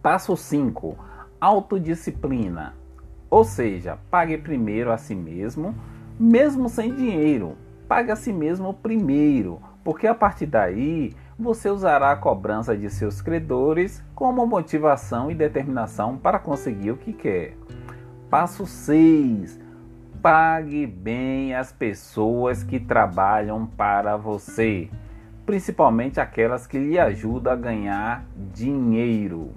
Passo 0.00 0.36
5. 0.36 0.96
Autodisciplina. 1.40 2.75
Ou 3.30 3.44
seja, 3.44 3.98
pague 4.10 4.38
primeiro 4.38 4.92
a 4.92 4.98
si 4.98 5.14
mesmo, 5.14 5.74
mesmo 6.18 6.68
sem 6.68 6.94
dinheiro. 6.94 7.56
Pague 7.88 8.10
a 8.10 8.16
si 8.16 8.32
mesmo 8.32 8.74
primeiro, 8.74 9.60
porque 9.84 10.06
a 10.06 10.14
partir 10.14 10.46
daí 10.46 11.14
você 11.38 11.68
usará 11.68 12.12
a 12.12 12.16
cobrança 12.16 12.76
de 12.76 12.88
seus 12.90 13.20
credores 13.20 14.02
como 14.14 14.46
motivação 14.46 15.30
e 15.30 15.34
determinação 15.34 16.16
para 16.16 16.38
conseguir 16.38 16.90
o 16.90 16.96
que 16.96 17.12
quer. 17.12 17.56
Passo 18.30 18.66
6. 18.66 19.60
Pague 20.22 20.86
bem 20.86 21.54
as 21.54 21.70
pessoas 21.70 22.64
que 22.64 22.80
trabalham 22.80 23.66
para 23.66 24.16
você, 24.16 24.90
principalmente 25.44 26.18
aquelas 26.18 26.66
que 26.66 26.78
lhe 26.78 26.98
ajudam 26.98 27.52
a 27.52 27.56
ganhar 27.56 28.24
dinheiro. 28.52 29.52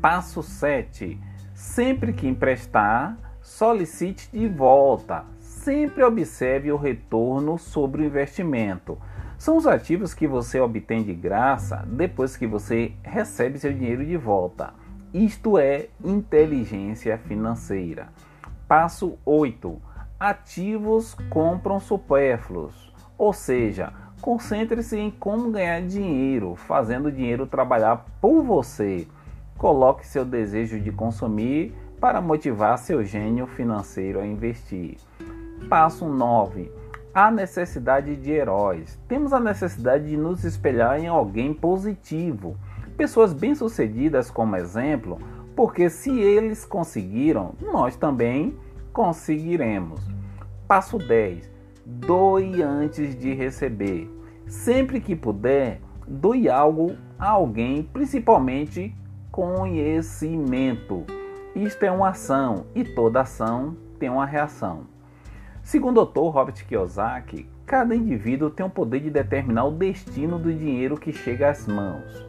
Passo 0.00 0.42
7. 0.42 1.18
Sempre 1.62 2.12
que 2.12 2.28
emprestar, 2.28 3.16
solicite 3.40 4.28
de 4.32 4.48
volta. 4.48 5.24
Sempre 5.38 6.02
observe 6.02 6.70
o 6.72 6.76
retorno 6.76 7.58
sobre 7.58 8.02
o 8.02 8.04
investimento 8.04 8.98
são 9.42 9.56
os 9.56 9.66
ativos 9.66 10.14
que 10.14 10.28
você 10.28 10.60
obtém 10.60 11.02
de 11.02 11.12
graça 11.12 11.84
depois 11.84 12.36
que 12.36 12.46
você 12.46 12.92
recebe 13.02 13.58
seu 13.58 13.72
dinheiro 13.72 14.06
de 14.06 14.16
volta. 14.16 14.72
Isto 15.12 15.58
é 15.58 15.88
inteligência 16.04 17.18
financeira. 17.18 18.06
Passo 18.68 19.18
8. 19.24 19.82
Ativos 20.20 21.16
compram 21.28 21.80
supérfluos. 21.80 22.94
Ou 23.18 23.32
seja, 23.32 23.92
concentre-se 24.20 24.96
em 24.96 25.10
como 25.10 25.50
ganhar 25.50 25.82
dinheiro, 25.82 26.54
fazendo 26.54 27.06
o 27.06 27.12
dinheiro 27.12 27.44
trabalhar 27.44 28.06
por 28.20 28.44
você. 28.44 29.08
Coloque 29.56 30.06
seu 30.06 30.24
desejo 30.24 30.80
de 30.80 30.90
consumir 30.90 31.74
para 32.00 32.20
motivar 32.20 32.78
seu 32.78 33.04
gênio 33.04 33.46
financeiro 33.46 34.20
a 34.20 34.26
investir. 34.26 34.96
Passo 35.68 36.08
9 36.08 36.82
a 37.14 37.30
necessidade 37.30 38.16
de 38.16 38.30
heróis. 38.30 38.98
Temos 39.06 39.32
a 39.32 39.40
necessidade 39.40 40.08
de 40.08 40.16
nos 40.16 40.44
espelhar 40.44 40.98
em 40.98 41.06
alguém 41.06 41.52
positivo, 41.52 42.56
pessoas 42.96 43.32
bem-sucedidas 43.32 44.30
como 44.30 44.56
exemplo, 44.56 45.18
porque 45.54 45.90
se 45.90 46.10
eles 46.18 46.64
conseguiram, 46.64 47.54
nós 47.60 47.96
também 47.96 48.56
conseguiremos. 48.92 50.00
Passo 50.66 50.96
10. 50.96 51.50
Doe 51.84 52.62
antes 52.62 53.14
de 53.18 53.34
receber. 53.34 54.10
Sempre 54.46 55.00
que 55.00 55.14
puder, 55.14 55.80
doe 56.06 56.48
algo 56.48 56.96
a 57.18 57.28
alguém, 57.28 57.82
principalmente 57.82 58.94
conhecimento. 59.32 61.06
Isto 61.56 61.84
é 61.84 61.90
uma 61.90 62.10
ação 62.10 62.66
e 62.74 62.84
toda 62.84 63.22
ação 63.22 63.74
tem 63.98 64.10
uma 64.10 64.26
reação. 64.26 64.82
Segundo 65.62 66.02
o 66.02 66.04
Dr. 66.04 66.34
Robert 66.34 66.66
Kiyosaki, 66.66 67.48
cada 67.64 67.96
indivíduo 67.96 68.50
tem 68.50 68.66
o 68.66 68.70
poder 68.70 69.00
de 69.00 69.10
determinar 69.10 69.64
o 69.64 69.70
destino 69.70 70.38
do 70.38 70.52
dinheiro 70.52 70.98
que 70.98 71.12
chega 71.12 71.48
às 71.48 71.66
mãos. 71.66 72.26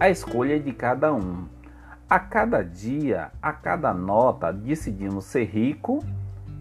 A 0.00 0.08
escolha 0.08 0.56
é 0.56 0.58
de 0.58 0.72
cada 0.72 1.12
um. 1.12 1.44
A 2.08 2.18
cada 2.18 2.62
dia, 2.62 3.30
a 3.42 3.52
cada 3.52 3.92
nota, 3.92 4.50
decidimos 4.50 5.26
ser 5.26 5.44
rico, 5.44 6.02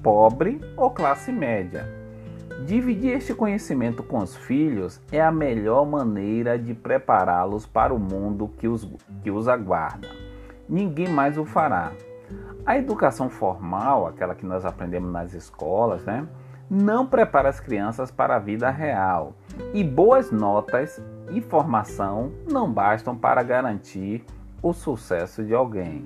pobre 0.04 0.60
ou 0.76 0.92
classe 0.92 1.32
média. 1.32 2.05
Dividir 2.64 3.12
este 3.12 3.34
conhecimento 3.34 4.02
com 4.02 4.20
os 4.20 4.36
filhos 4.36 5.02
é 5.12 5.22
a 5.22 5.32
melhor 5.32 5.86
maneira 5.86 6.58
de 6.58 6.74
prepará-los 6.74 7.66
para 7.66 7.94
o 7.94 8.00
mundo 8.00 8.50
que 8.58 8.68
os, 8.68 8.90
que 9.22 9.30
os 9.30 9.48
aguarda. 9.48 10.08
Ninguém 10.68 11.10
mais 11.10 11.38
o 11.38 11.44
fará. 11.44 11.92
A 12.66 12.78
educação 12.78 13.30
formal, 13.30 14.08
aquela 14.08 14.34
que 14.34 14.46
nós 14.46 14.66
aprendemos 14.66 15.12
nas 15.12 15.34
escolas, 15.34 16.04
né, 16.06 16.26
não 16.70 17.06
prepara 17.06 17.50
as 17.50 17.60
crianças 17.60 18.10
para 18.10 18.38
a 18.38 18.40
vida 18.40 18.70
real. 18.70 19.36
E 19.74 19.84
boas 19.84 20.32
notas 20.32 21.00
e 21.32 21.42
formação 21.42 22.32
não 22.50 22.72
bastam 22.72 23.16
para 23.16 23.44
garantir 23.44 24.24
o 24.62 24.74
sucesso 24.74 25.44
de 25.44 25.54
alguém. 25.54 26.06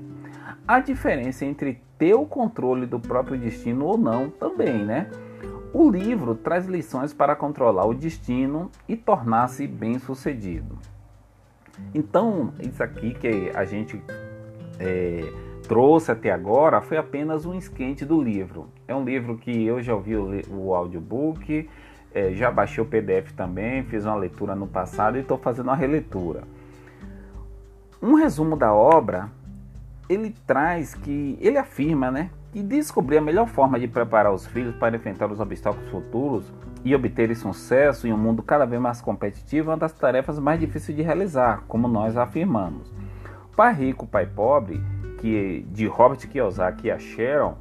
A 0.68 0.80
diferença 0.80 1.46
entre 1.46 1.82
ter 1.98 2.16
o 2.16 2.26
controle 2.26 2.86
do 2.86 3.00
próprio 3.00 3.38
destino 3.38 3.86
ou 3.86 3.98
não 3.98 4.30
também, 4.30 4.84
né? 4.84 5.10
O 5.72 5.90
livro 5.90 6.34
traz 6.34 6.66
lições 6.66 7.14
para 7.14 7.36
controlar 7.36 7.86
o 7.86 7.94
destino 7.94 8.72
e 8.88 8.96
tornar-se 8.96 9.68
bem-sucedido. 9.68 10.80
Então, 11.94 12.54
isso 12.60 12.82
aqui 12.82 13.14
que 13.14 13.52
a 13.54 13.64
gente 13.66 14.02
é, 14.80 15.32
trouxe 15.68 16.12
até 16.12 16.32
agora 16.32 16.82
foi 16.82 16.98
apenas 16.98 17.46
um 17.46 17.54
esquente 17.54 18.04
do 18.04 18.20
livro. 18.20 18.68
É 18.88 18.96
um 18.96 19.04
livro 19.04 19.38
que 19.38 19.64
eu 19.64 19.80
já 19.82 19.94
ouvi 19.94 20.16
o, 20.16 20.42
o 20.50 20.74
audiobook, 20.74 21.70
é, 22.12 22.34
já 22.34 22.50
baixei 22.50 22.84
o 22.84 22.88
PDF 22.88 23.32
também, 23.34 23.84
fiz 23.84 24.06
uma 24.06 24.16
leitura 24.16 24.56
no 24.56 24.66
passado 24.66 25.18
e 25.18 25.22
estou 25.22 25.38
fazendo 25.38 25.68
uma 25.68 25.76
releitura. 25.76 26.44
Um 28.02 28.16
resumo 28.16 28.58
da 28.58 28.74
obra, 28.74 29.30
ele 30.10 30.36
traz 30.48 30.96
que, 30.96 31.38
ele 31.40 31.60
afirma, 31.60 32.10
né, 32.10 32.32
que 32.52 32.64
descobrir 32.64 33.18
a 33.18 33.22
melhor 33.22 33.48
forma 33.48 33.80
de 33.80 33.88
preparar 33.88 34.34
os 34.34 34.48
filhos 34.48 34.76
para 34.76 34.96
enfrentar 34.96 35.32
os 35.32 35.40
obstáculos 35.40 35.90
futuros 35.90 36.52
e 36.84 36.96
obter 36.96 37.36
sucesso 37.36 38.08
em 38.08 38.14
um 38.14 38.18
mundo 38.18 38.42
cada 38.42 38.66
vez 38.66 38.82
mais 38.82 39.02
competitivo 39.02 39.70
é 39.70 39.74
uma 39.74 39.78
das 39.78 39.94
tarefas 39.94 40.40
mais 40.40 40.60
difíceis 40.60 40.96
de 40.96 41.04
realizar, 41.04 41.64
como 41.68 41.88
nós 41.88 42.18
afirmamos. 42.18 42.92
Pai 43.56 43.74
Rico, 43.74 44.08
Pai 44.08 44.26
Pobre 44.26 44.82
que, 45.20 45.66
de 45.70 45.86
Robert 45.86 46.28
Kiyosaki 46.28 46.88
e 46.88 46.92
a 46.92 46.98
Sharon 46.98 47.56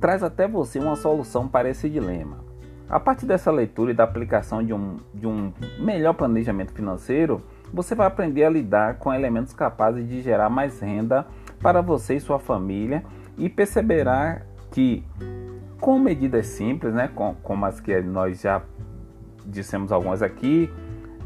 traz 0.00 0.22
até 0.22 0.48
você 0.48 0.78
uma 0.78 0.96
solução 0.96 1.46
para 1.46 1.68
esse 1.68 1.88
dilema. 1.88 2.42
A 2.88 3.00
partir 3.00 3.26
dessa 3.26 3.50
leitura 3.50 3.90
e 3.90 3.94
da 3.94 4.04
aplicação 4.04 4.62
de 4.62 4.72
um, 4.72 4.96
de 5.12 5.26
um 5.26 5.52
melhor 5.78 6.12
planejamento 6.12 6.72
financeiro, 6.72 7.42
você 7.72 7.94
vai 7.94 8.06
aprender 8.06 8.44
a 8.44 8.50
lidar 8.50 8.98
com 8.98 9.12
elementos 9.12 9.52
capazes 9.52 10.06
de 10.06 10.20
gerar 10.20 10.50
mais 10.50 10.80
renda 10.80 11.26
para 11.60 11.80
você 11.80 12.16
e 12.16 12.20
sua 12.20 12.38
família 12.38 13.02
e 13.36 13.48
perceberá 13.48 14.42
que, 14.70 15.04
com 15.80 15.98
medidas 15.98 16.46
simples, 16.46 16.94
né, 16.94 17.08
com, 17.14 17.34
como 17.42 17.66
as 17.66 17.80
que 17.80 18.00
nós 18.00 18.40
já 18.40 18.62
dissemos 19.46 19.92
algumas 19.92 20.22
aqui, 20.22 20.72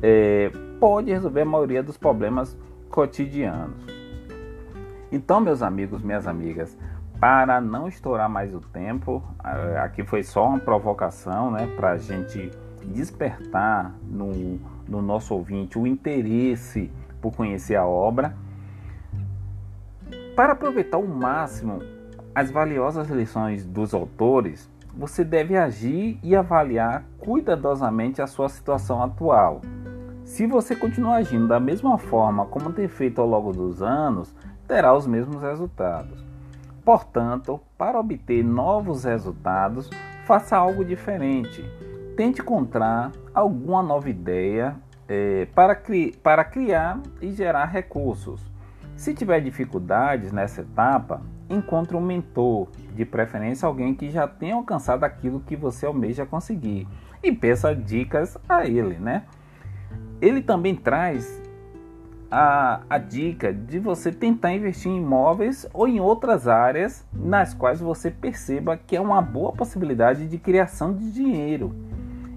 é, 0.02 0.50
pode 0.80 1.10
resolver 1.10 1.42
a 1.42 1.44
maioria 1.44 1.82
dos 1.82 1.96
problemas 1.96 2.56
cotidianos. 2.90 3.86
Então, 5.10 5.40
meus 5.40 5.62
amigos, 5.62 6.02
minhas 6.02 6.26
amigas, 6.26 6.76
para 7.18 7.60
não 7.60 7.88
estourar 7.88 8.28
mais 8.28 8.54
o 8.54 8.60
tempo, 8.60 9.22
aqui 9.82 10.04
foi 10.04 10.22
só 10.22 10.46
uma 10.48 10.58
provocação, 10.58 11.50
né, 11.50 11.66
para 11.76 11.92
a 11.92 11.96
gente 11.96 12.50
despertar 12.84 13.94
no, 14.02 14.58
no 14.86 15.02
nosso 15.02 15.34
ouvinte 15.34 15.78
o 15.78 15.86
interesse 15.86 16.90
por 17.20 17.34
conhecer 17.34 17.76
a 17.76 17.86
obra. 17.86 18.34
Para 20.36 20.52
aproveitar 20.52 20.96
ao 20.96 21.06
máximo 21.06 21.82
as 22.38 22.52
valiosas 22.52 23.08
lições 23.08 23.64
dos 23.64 23.92
autores, 23.92 24.70
você 24.96 25.24
deve 25.24 25.56
agir 25.56 26.20
e 26.22 26.36
avaliar 26.36 27.02
cuidadosamente 27.18 28.22
a 28.22 28.28
sua 28.28 28.48
situação 28.48 29.02
atual. 29.02 29.60
Se 30.24 30.46
você 30.46 30.76
continuar 30.76 31.16
agindo 31.16 31.48
da 31.48 31.58
mesma 31.58 31.98
forma 31.98 32.46
como 32.46 32.72
tem 32.72 32.86
feito 32.86 33.20
ao 33.20 33.26
longo 33.26 33.52
dos 33.52 33.82
anos, 33.82 34.32
terá 34.68 34.94
os 34.94 35.04
mesmos 35.04 35.42
resultados. 35.42 36.24
Portanto, 36.84 37.60
para 37.76 37.98
obter 37.98 38.44
novos 38.44 39.02
resultados, 39.02 39.90
faça 40.24 40.56
algo 40.56 40.84
diferente. 40.84 41.68
Tente 42.16 42.40
encontrar 42.40 43.10
alguma 43.34 43.82
nova 43.82 44.08
ideia 44.08 44.76
é, 45.08 45.48
para, 45.56 45.74
cri 45.74 46.16
para 46.22 46.44
criar 46.44 47.00
e 47.20 47.32
gerar 47.32 47.64
recursos. 47.64 48.48
Se 48.94 49.12
tiver 49.12 49.40
dificuldades 49.40 50.30
nessa 50.30 50.60
etapa, 50.60 51.20
encontre 51.48 51.96
um 51.96 52.00
mentor, 52.00 52.68
de 52.94 53.04
preferência 53.04 53.66
alguém 53.66 53.94
que 53.94 54.10
já 54.10 54.26
tenha 54.26 54.54
alcançado 54.54 55.04
aquilo 55.04 55.40
que 55.40 55.56
você 55.56 55.86
almeja 55.86 56.26
conseguir, 56.26 56.86
e 57.22 57.32
peça 57.32 57.74
dicas 57.74 58.36
a 58.48 58.66
ele, 58.66 58.96
né? 58.98 59.24
Ele 60.20 60.42
também 60.42 60.74
traz 60.74 61.40
a, 62.30 62.82
a 62.88 62.98
dica 62.98 63.52
de 63.52 63.78
você 63.78 64.12
tentar 64.12 64.52
investir 64.52 64.90
em 64.90 64.98
imóveis 64.98 65.66
ou 65.72 65.88
em 65.88 66.00
outras 66.00 66.46
áreas 66.46 67.06
nas 67.12 67.54
quais 67.54 67.80
você 67.80 68.10
perceba 68.10 68.76
que 68.76 68.96
é 68.96 69.00
uma 69.00 69.22
boa 69.22 69.52
possibilidade 69.52 70.26
de 70.26 70.38
criação 70.38 70.92
de 70.92 71.10
dinheiro. 71.10 71.74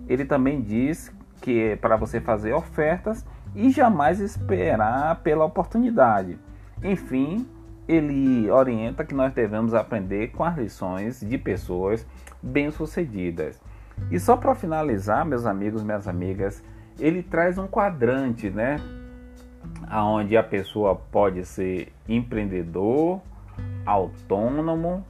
Ele 0.07 0.25
também 0.25 0.61
diz 0.61 1.11
que 1.41 1.75
para 1.77 1.97
você 1.97 2.21
fazer 2.21 2.53
ofertas 2.53 3.25
e 3.55 3.69
jamais 3.69 4.19
esperar 4.19 5.21
pela 5.21 5.45
oportunidade. 5.45 6.37
Enfim, 6.83 7.45
ele 7.91 8.49
orienta 8.49 9.03
que 9.03 9.13
nós 9.13 9.33
devemos 9.33 9.73
aprender 9.73 10.31
com 10.31 10.45
as 10.45 10.57
lições 10.57 11.19
de 11.19 11.37
pessoas 11.37 12.07
bem-sucedidas. 12.41 13.59
E 14.09 14.17
só 14.17 14.37
para 14.37 14.55
finalizar, 14.55 15.25
meus 15.25 15.45
amigos, 15.45 15.83
minhas 15.83 16.07
amigas, 16.07 16.63
ele 16.97 17.21
traz 17.21 17.57
um 17.57 17.67
quadrante, 17.67 18.49
né? 18.49 18.77
Onde 19.91 20.37
a 20.37 20.43
pessoa 20.43 20.95
pode 20.95 21.45
ser 21.45 21.91
empreendedor, 22.07 23.21
autônomo, 23.85 25.05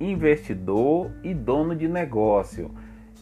investidor 0.00 1.12
e 1.22 1.32
dono 1.32 1.76
de 1.76 1.86
negócio. 1.86 2.72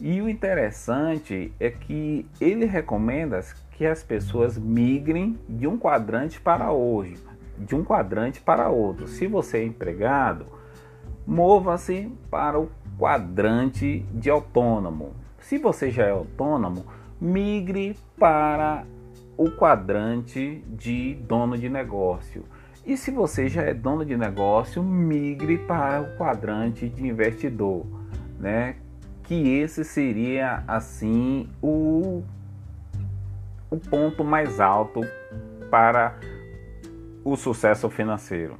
E 0.01 0.19
o 0.19 0.27
interessante 0.27 1.53
é 1.59 1.69
que 1.69 2.25
ele 2.41 2.65
recomenda 2.65 3.39
que 3.71 3.85
as 3.85 4.01
pessoas 4.01 4.57
migrem 4.57 5.37
de 5.47 5.67
um 5.67 5.77
quadrante 5.77 6.41
para 6.41 6.71
hoje, 6.71 7.17
de 7.59 7.75
um 7.75 7.83
quadrante 7.83 8.39
para 8.41 8.69
outro. 8.69 9.07
Se 9.07 9.27
você 9.27 9.59
é 9.59 9.63
empregado, 9.65 10.45
mova-se 11.27 12.11
para 12.29 12.59
o 12.59 12.69
quadrante 12.97 14.05
de 14.13 14.29
autônomo. 14.29 15.13
Se 15.39 15.57
você 15.57 15.91
já 15.91 16.05
é 16.05 16.11
autônomo, 16.11 16.85
migre 17.19 17.97
para 18.17 18.85
o 19.37 19.49
quadrante 19.51 20.63
de 20.67 21.15
dono 21.15 21.57
de 21.57 21.69
negócio. 21.69 22.43
E 22.85 22.97
se 22.97 23.11
você 23.11 23.47
já 23.47 23.61
é 23.61 23.73
dono 23.73 24.03
de 24.03 24.17
negócio, 24.17 24.81
migre 24.81 25.57
para 25.57 26.01
o 26.01 26.17
quadrante 26.17 26.89
de 26.89 27.05
investidor, 27.05 27.85
né? 28.39 28.75
Que 29.23 29.59
esse 29.59 29.83
seria 29.83 30.63
assim 30.67 31.47
o, 31.61 32.23
o 33.69 33.77
ponto 33.77 34.23
mais 34.23 34.59
alto 34.59 35.01
para 35.69 36.15
o 37.31 37.37
sucesso 37.37 37.89
financeiro. 37.89 38.57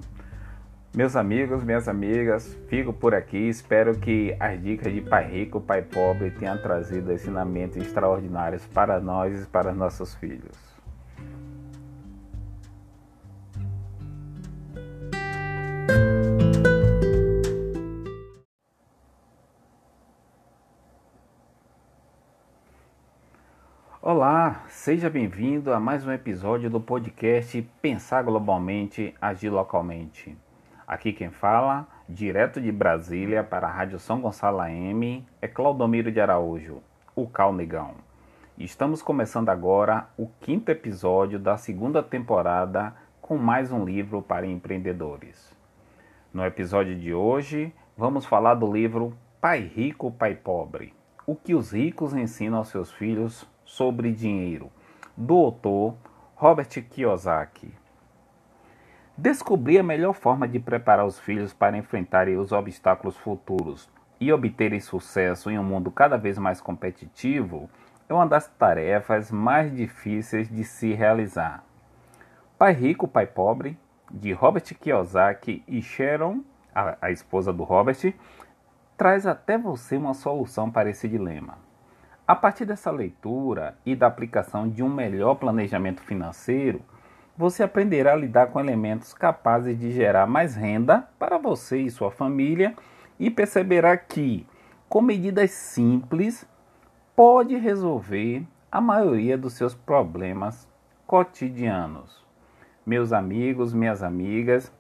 Meus 0.96 1.16
amigos, 1.16 1.64
minhas 1.64 1.88
amigas, 1.88 2.58
fico 2.68 2.92
por 2.94 3.14
aqui. 3.14 3.50
Espero 3.50 3.96
que 4.00 4.36
as 4.40 4.62
dicas 4.62 4.92
de 4.94 5.02
Pai 5.02 5.28
Rico, 5.30 5.62
Pai 5.62 5.82
Pobre 5.82 6.32
tenham 6.32 6.58
trazido 6.58 7.12
ensinamentos 7.12 7.78
extraordinários 7.78 8.66
para 8.68 9.00
nós 9.00 9.44
e 9.44 9.46
para 9.48 9.74
nossos 9.74 10.16
filhos. 10.16 10.69
Olá, 24.12 24.64
seja 24.68 25.08
bem-vindo 25.08 25.72
a 25.72 25.80
mais 25.80 26.04
um 26.04 26.12
episódio 26.12 26.68
do 26.68 26.82
podcast 26.82 27.62
Pensar 27.80 28.24
Globalmente, 28.24 29.14
Agir 29.22 29.52
Localmente. 29.52 30.36
Aqui 30.88 31.14
quem 31.14 31.30
fala, 31.30 31.88
direto 32.10 32.60
de 32.60 32.72
Brasília 32.72 33.44
para 33.44 33.68
a 33.68 33.72
Rádio 33.72 34.00
São 34.00 34.20
Gonçalo 34.20 34.62
AM, 34.62 35.24
é 35.40 35.48
Claudomiro 35.48 36.12
de 36.12 36.20
Araújo, 36.20 36.82
o 37.16 37.28
Calnegão. 37.28 37.94
Estamos 38.58 39.04
começando 39.04 39.50
agora 39.50 40.10
o 40.18 40.28
quinto 40.42 40.72
episódio 40.72 41.38
da 41.38 41.56
segunda 41.56 42.02
temporada 42.02 42.96
com 43.22 43.38
mais 43.38 43.72
um 43.72 43.86
livro 43.86 44.24
para 44.24 44.48
empreendedores. 44.48 45.56
No 46.34 46.44
episódio 46.44 46.98
de 46.98 47.14
hoje, 47.14 47.72
vamos 47.96 48.26
falar 48.26 48.56
do 48.56 48.74
livro 48.74 49.16
Pai 49.40 49.60
Rico, 49.60 50.10
Pai 50.10 50.34
Pobre. 50.34 50.96
O 51.28 51.36
que 51.36 51.54
os 51.54 51.74
ricos 51.74 52.16
ensinam 52.16 52.58
aos 52.58 52.70
seus 52.70 52.92
filhos 52.92 53.48
sobre 53.70 54.12
dinheiro, 54.12 54.72
do 55.16 55.36
autor 55.36 55.96
Robert 56.36 56.70
Kiyosaki. 56.90 57.72
Descobrir 59.16 59.78
a 59.78 59.84
melhor 59.84 60.14
forma 60.14 60.48
de 60.48 60.60
preparar 60.60 61.06
os 61.06 61.20
filhos 61.20 61.54
para 61.54 61.78
enfrentarem 61.78 62.36
os 62.36 62.52
obstáculos 62.52 63.16
futuros 63.16 63.88
e 64.20 64.34
obterem 64.34 64.80
sucesso 64.80 65.52
em 65.52 65.60
um 65.60 65.64
mundo 65.64 65.92
cada 65.92 66.18
vez 66.18 66.38
mais 66.40 66.60
competitivo 66.60 67.70
é 68.10 68.14
uma 68.14 68.26
das 68.26 68.48
tarefas 68.48 69.32
mais 69.32 69.74
difíceis 69.76 70.50
de 70.50 70.64
se 70.64 70.94
realizar. 70.94 71.64
Pai 72.58 72.74
Rico, 72.74 73.08
Pai 73.08 73.28
Pobre, 73.28 73.78
de 74.10 74.34
Robert 74.34 74.64
Kiyosaki 74.64 75.64
e 75.68 75.80
Sharon, 75.80 76.42
a, 76.74 76.98
a 77.00 77.12
esposa 77.12 77.54
do 77.54 77.64
Robert, 77.64 78.14
traz 78.98 79.28
até 79.28 79.60
você 79.60 79.96
uma 79.96 80.16
solução 80.16 80.72
para 80.72 80.90
esse 80.90 81.08
dilema. 81.08 81.69
A 82.30 82.36
partir 82.36 82.64
dessa 82.64 82.92
leitura 82.92 83.76
e 83.84 83.96
da 83.96 84.06
aplicação 84.06 84.70
de 84.70 84.84
um 84.84 84.88
melhor 84.88 85.34
planejamento 85.34 86.00
financeiro, 86.04 86.80
você 87.36 87.64
aprenderá 87.64 88.14
a 88.14 88.16
lidar 88.16 88.52
com 88.52 88.60
elementos 88.60 89.16
capazes 89.16 89.76
de 89.80 89.92
gerar 89.92 90.28
mais 90.28 90.56
renda 90.56 91.10
para 91.18 91.40
você 91.40 91.80
e 91.80 91.90
sua 91.90 92.12
família 92.12 92.76
e 93.20 93.32
perceberá 93.32 93.98
que, 93.98 94.46
com 94.88 95.02
medidas 95.02 95.50
simples, 95.50 96.48
pode 97.16 97.56
resolver 97.56 98.46
a 98.72 98.80
maioria 98.80 99.36
dos 99.36 99.54
seus 99.54 99.74
problemas 99.74 100.70
cotidianos. 101.08 102.24
Meus 102.86 103.12
amigos, 103.12 103.74
minhas 103.74 104.04
amigas, 104.04 104.72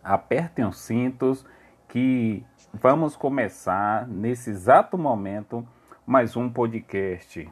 apertem 0.00 0.64
os 0.64 0.78
cintos 0.78 1.44
que 1.88 2.46
vamos 2.72 3.16
começar 3.16 4.06
nesse 4.06 4.50
exato 4.50 4.96
momento 4.96 5.66
mais 6.04 6.36
um 6.36 6.50
podcast. 6.50 7.48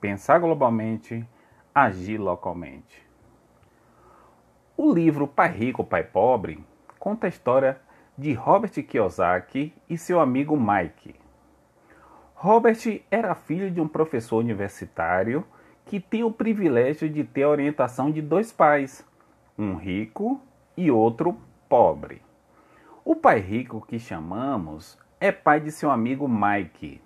Pensar 0.00 0.40
globalmente 0.40 1.24
agir 1.72 2.18
localmente. 2.18 3.06
O 4.76 4.92
livro 4.92 5.28
Pai 5.28 5.48
Rico, 5.48 5.84
Pai 5.84 6.02
Pobre 6.02 6.64
conta 6.98 7.26
a 7.26 7.28
história 7.28 7.80
de 8.16 8.32
Robert 8.32 8.72
Kiyosaki 8.72 9.72
e 9.88 9.96
seu 9.96 10.18
amigo 10.18 10.58
Mike. 10.58 11.14
Robert 12.34 12.78
era 13.08 13.36
filho 13.36 13.70
de 13.70 13.80
um 13.80 13.86
professor 13.86 14.38
universitário 14.38 15.46
que 15.86 16.00
tem 16.00 16.24
o 16.24 16.32
privilégio 16.32 17.08
de 17.08 17.22
ter 17.22 17.44
a 17.44 17.48
orientação 17.48 18.10
de 18.10 18.20
dois 18.20 18.50
pais, 18.50 19.06
um 19.56 19.76
rico 19.76 20.40
e 20.76 20.90
outro 20.90 21.38
pobre. 21.68 22.20
O 23.04 23.14
pai 23.14 23.38
rico 23.38 23.80
que 23.86 23.98
chamamos 23.98 24.98
é 25.20 25.30
pai 25.30 25.60
de 25.60 25.70
seu 25.70 25.90
amigo 25.90 26.28
Mike, 26.28 27.00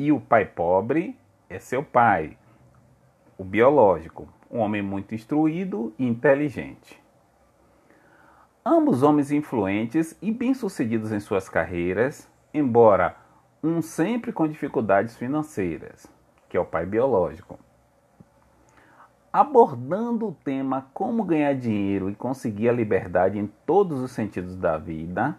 e 0.00 0.10
o 0.10 0.18
pai 0.18 0.46
pobre 0.46 1.14
é 1.46 1.58
seu 1.58 1.84
pai, 1.84 2.38
o 3.36 3.44
biológico, 3.44 4.26
um 4.50 4.60
homem 4.60 4.80
muito 4.80 5.14
instruído 5.14 5.92
e 5.98 6.06
inteligente. 6.06 6.98
Ambos 8.64 9.02
homens 9.02 9.30
influentes 9.30 10.16
e 10.22 10.32
bem-sucedidos 10.32 11.12
em 11.12 11.20
suas 11.20 11.50
carreiras, 11.50 12.26
embora 12.54 13.14
um 13.62 13.82
sempre 13.82 14.32
com 14.32 14.48
dificuldades 14.48 15.18
financeiras, 15.18 16.06
que 16.48 16.56
é 16.56 16.60
o 16.60 16.64
pai 16.64 16.86
biológico. 16.86 17.58
Abordando 19.30 20.28
o 20.28 20.36
tema 20.42 20.88
como 20.94 21.24
ganhar 21.24 21.54
dinheiro 21.54 22.08
e 22.08 22.14
conseguir 22.14 22.70
a 22.70 22.72
liberdade 22.72 23.38
em 23.38 23.46
todos 23.66 24.00
os 24.00 24.12
sentidos 24.12 24.56
da 24.56 24.78
vida, 24.78 25.38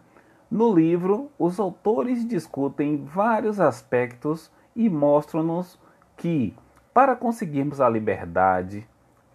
no 0.51 0.75
livro 0.75 1.31
os 1.39 1.61
autores 1.61 2.27
discutem 2.27 3.05
vários 3.05 3.57
aspectos 3.57 4.51
e 4.75 4.89
mostram-nos 4.89 5.79
que 6.17 6.53
para 6.93 7.15
conseguirmos 7.15 7.79
a 7.79 7.87
liberdade, 7.87 8.85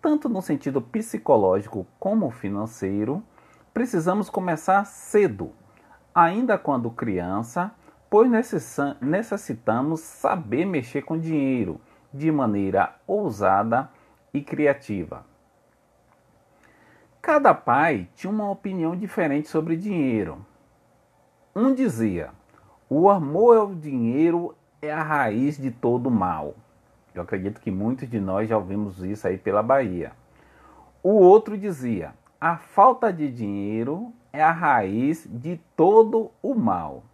tanto 0.02 0.28
no 0.28 0.42
sentido 0.42 0.82
psicológico 0.82 1.86
como 1.98 2.30
financeiro, 2.30 3.22
precisamos 3.72 4.28
começar 4.28 4.84
cedo, 4.84 5.52
ainda 6.14 6.58
quando 6.58 6.90
criança, 6.90 7.72
pois 8.10 8.30
necessitamos 9.00 10.00
saber 10.00 10.66
mexer 10.66 11.00
com 11.00 11.18
dinheiro 11.18 11.80
de 12.12 12.30
maneira 12.30 12.94
ousada 13.06 13.90
e 14.34 14.42
criativa. 14.42 15.24
Cada 17.22 17.54
pai 17.54 18.06
tinha 18.14 18.30
uma 18.30 18.50
opinião 18.50 18.94
diferente 18.94 19.48
sobre 19.48 19.76
dinheiro. 19.76 20.44
Um 21.58 21.72
dizia: 21.72 22.28
o 22.86 23.08
amor 23.08 23.56
ao 23.56 23.74
dinheiro 23.74 24.54
é 24.82 24.92
a 24.92 25.02
raiz 25.02 25.56
de 25.56 25.70
todo 25.70 26.10
mal. 26.10 26.54
Eu 27.14 27.22
acredito 27.22 27.62
que 27.62 27.70
muitos 27.70 28.10
de 28.10 28.20
nós 28.20 28.46
já 28.46 28.58
ouvimos 28.58 29.02
isso 29.02 29.26
aí 29.26 29.38
pela 29.38 29.62
Bahia. 29.62 30.12
O 31.02 31.12
outro 31.12 31.56
dizia: 31.56 32.12
a 32.38 32.58
falta 32.58 33.10
de 33.10 33.32
dinheiro 33.32 34.12
é 34.34 34.42
a 34.42 34.52
raiz 34.52 35.26
de 35.26 35.58
todo 35.74 36.30
o 36.42 36.54
mal. 36.54 37.04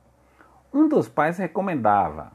Um 0.74 0.88
dos 0.88 1.08
pais 1.08 1.38
recomendava: 1.38 2.32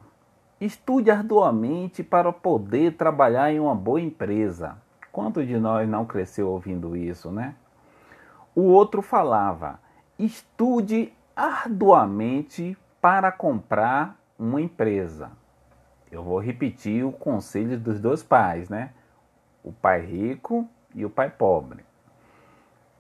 estude 0.61 1.11
arduamente 1.11 2.03
para 2.03 2.31
poder 2.31 2.95
trabalhar 2.95 3.51
em 3.51 3.59
uma 3.59 3.75
boa 3.75 3.99
empresa. 3.99 4.77
Quantos 5.11 5.45
de 5.45 5.59
nós 5.59 5.89
não 5.89 6.05
cresceu 6.05 6.47
ouvindo 6.47 6.95
isso, 6.95 7.29
né? 7.31 7.55
O 8.55 8.61
outro 8.61 9.01
falava: 9.01 9.77
estude 10.17 11.11
arduamente 11.37 12.75
para 12.99 13.31
comprar 13.31 14.17
uma 14.39 14.59
empresa. 14.59 15.31
Eu 16.11 16.23
vou 16.23 16.39
repetir 16.39 17.05
o 17.05 17.11
conselho 17.11 17.79
dos 17.79 17.99
dois 17.99 18.23
pais, 18.23 18.69
né? 18.69 18.89
o 19.63 19.71
pai 19.71 20.01
rico 20.01 20.67
e 20.95 21.05
o 21.05 21.09
pai 21.09 21.29
pobre. 21.29 21.85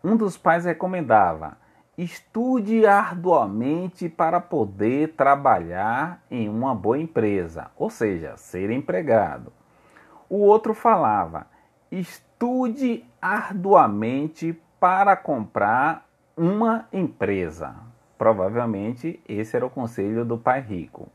Um 0.03 0.15
dos 0.15 0.37
pais 0.37 0.65
recomendava: 0.65 1.57
estude 1.97 2.85
arduamente 2.85 4.07
para 4.07 4.39
poder 4.39 5.15
trabalhar 5.15 6.21
em 6.29 6.47
uma 6.47 6.75
boa 6.75 6.99
empresa, 6.99 7.71
ou 7.75 7.89
seja, 7.89 8.37
ser 8.37 8.69
empregado. 8.69 9.51
O 10.29 10.37
outro 10.37 10.73
falava: 10.73 11.47
estude 11.91 13.03
arduamente 13.21 14.53
para 14.79 15.15
comprar 15.15 16.05
uma 16.35 16.87
empresa. 16.93 17.86
Provavelmente 18.17 19.21
esse 19.27 19.55
era 19.55 19.65
o 19.65 19.69
conselho 19.69 20.25
do 20.25 20.37
pai 20.37 20.61
rico. 20.61 21.09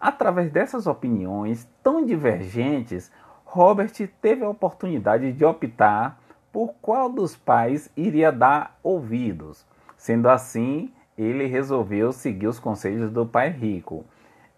Através 0.00 0.50
dessas 0.50 0.86
opiniões 0.86 1.68
tão 1.82 2.04
divergentes, 2.04 3.12
Robert 3.44 3.92
teve 4.20 4.44
a 4.44 4.48
oportunidade 4.48 5.32
de 5.32 5.44
optar 5.44 6.20
por 6.50 6.74
qual 6.80 7.08
dos 7.08 7.36
pais 7.36 7.90
iria 7.96 8.32
dar 8.32 8.78
ouvidos. 8.82 9.66
Sendo 9.96 10.28
assim, 10.28 10.92
ele 11.16 11.46
resolveu 11.46 12.12
seguir 12.12 12.46
os 12.46 12.58
conselhos 12.58 13.10
do 13.10 13.26
pai 13.26 13.50
rico. 13.50 14.04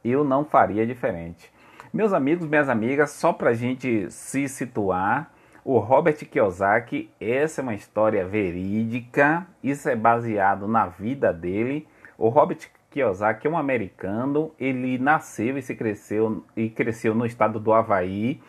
Eu 0.03 0.25
não 0.25 0.45
faria 0.45 0.87
diferente. 0.87 1.53
Meus 1.93 2.13
amigos, 2.13 2.47
minhas 2.47 2.69
amigas, 2.69 3.11
só 3.11 3.33
para 3.33 3.51
a 3.51 3.55
gente 3.55 4.11
se 4.11 4.49
situar, 4.49 5.31
o 5.65 5.79
Robert 5.79 6.17
Kiyosaki, 6.17 7.11
essa 7.19 7.61
é 7.61 7.63
uma 7.63 7.75
história 7.75 8.27
verídica, 8.27 9.47
isso 9.63 9.89
é 9.89 9.97
baseado 9.97 10.69
na 10.69 10.87
vida 10.87 11.33
dele. 11.33 11.89
O 12.19 12.29
Robert 12.29 12.59
Kiyosaki 12.91 13.47
é 13.47 13.51
um 13.51 13.57
americano, 13.57 14.53
ele 14.61 14.99
nasceu 14.99 15.57
e 15.57 15.63
se 15.63 15.75
cresceu 15.75 16.45
e 16.55 16.69
cresceu 16.69 17.15
no 17.15 17.25
estado 17.25 17.59
do 17.59 17.73
Havaí. 17.73 18.43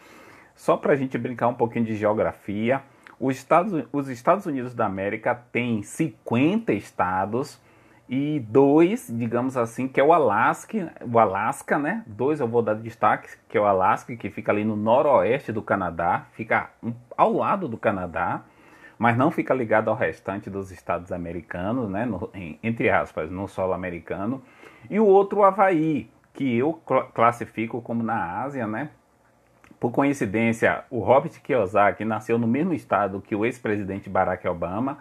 Só 0.56 0.75
para 0.75 0.91
a 0.91 0.95
gente 0.97 1.17
brincar 1.17 1.47
um 1.47 1.54
pouquinho 1.54 1.86
de 1.86 1.95
geografia, 1.95 2.82
os 3.17 3.38
Estados, 3.38 3.88
os 3.93 4.10
Estados 4.10 4.45
Unidos 4.45 4.75
da 4.75 4.86
América 4.86 5.34
têm 5.34 5.82
50 5.84 6.73
estados 6.73 7.62
e 8.07 8.39
dois, 8.39 9.07
digamos 9.11 9.57
assim, 9.57 9.87
que 9.87 9.99
é 9.99 10.03
o 10.03 10.13
Alasca, 10.13 10.93
o 11.01 11.17
Alasca, 11.17 11.79
né? 11.79 12.03
Dois 12.05 12.39
eu 12.39 12.47
vou 12.47 12.61
dar 12.61 12.75
destaque, 12.75 13.29
que 13.49 13.57
é 13.57 13.61
o 13.61 13.65
Alasca, 13.65 14.15
que 14.15 14.29
fica 14.29 14.51
ali 14.51 14.63
no 14.63 14.75
noroeste 14.75 15.51
do 15.51 15.61
Canadá, 15.61 16.27
fica 16.33 16.69
ao 17.17 17.33
lado 17.33 17.67
do 17.67 17.77
Canadá, 17.77 18.43
mas 18.99 19.17
não 19.17 19.31
fica 19.31 19.55
ligado 19.55 19.89
ao 19.89 19.95
restante 19.95 20.51
dos 20.51 20.71
estados 20.71 21.11
americanos, 21.11 21.89
né? 21.89 22.05
No, 22.05 22.29
em, 22.33 22.59
entre 22.61 22.91
aspas, 22.91 23.31
no 23.31 23.47
solo 23.47 23.73
americano. 23.73 24.41
E 24.87 24.99
o 24.99 25.05
outro, 25.05 25.39
o 25.39 25.43
Havaí, 25.43 26.09
que 26.31 26.57
eu 26.57 26.73
classifico 27.13 27.81
como 27.81 28.03
na 28.03 28.43
Ásia, 28.43 28.67
né? 28.67 28.91
Por 29.79 29.91
coincidência, 29.91 30.83
o 30.91 30.99
Robert 30.99 31.41
Kiyosaki 31.41 32.05
nasceu 32.05 32.37
no 32.37 32.47
mesmo 32.47 32.73
estado 32.73 33.19
que 33.19 33.35
o 33.35 33.45
ex-presidente 33.45 34.09
Barack 34.09 34.47
Obama. 34.47 34.99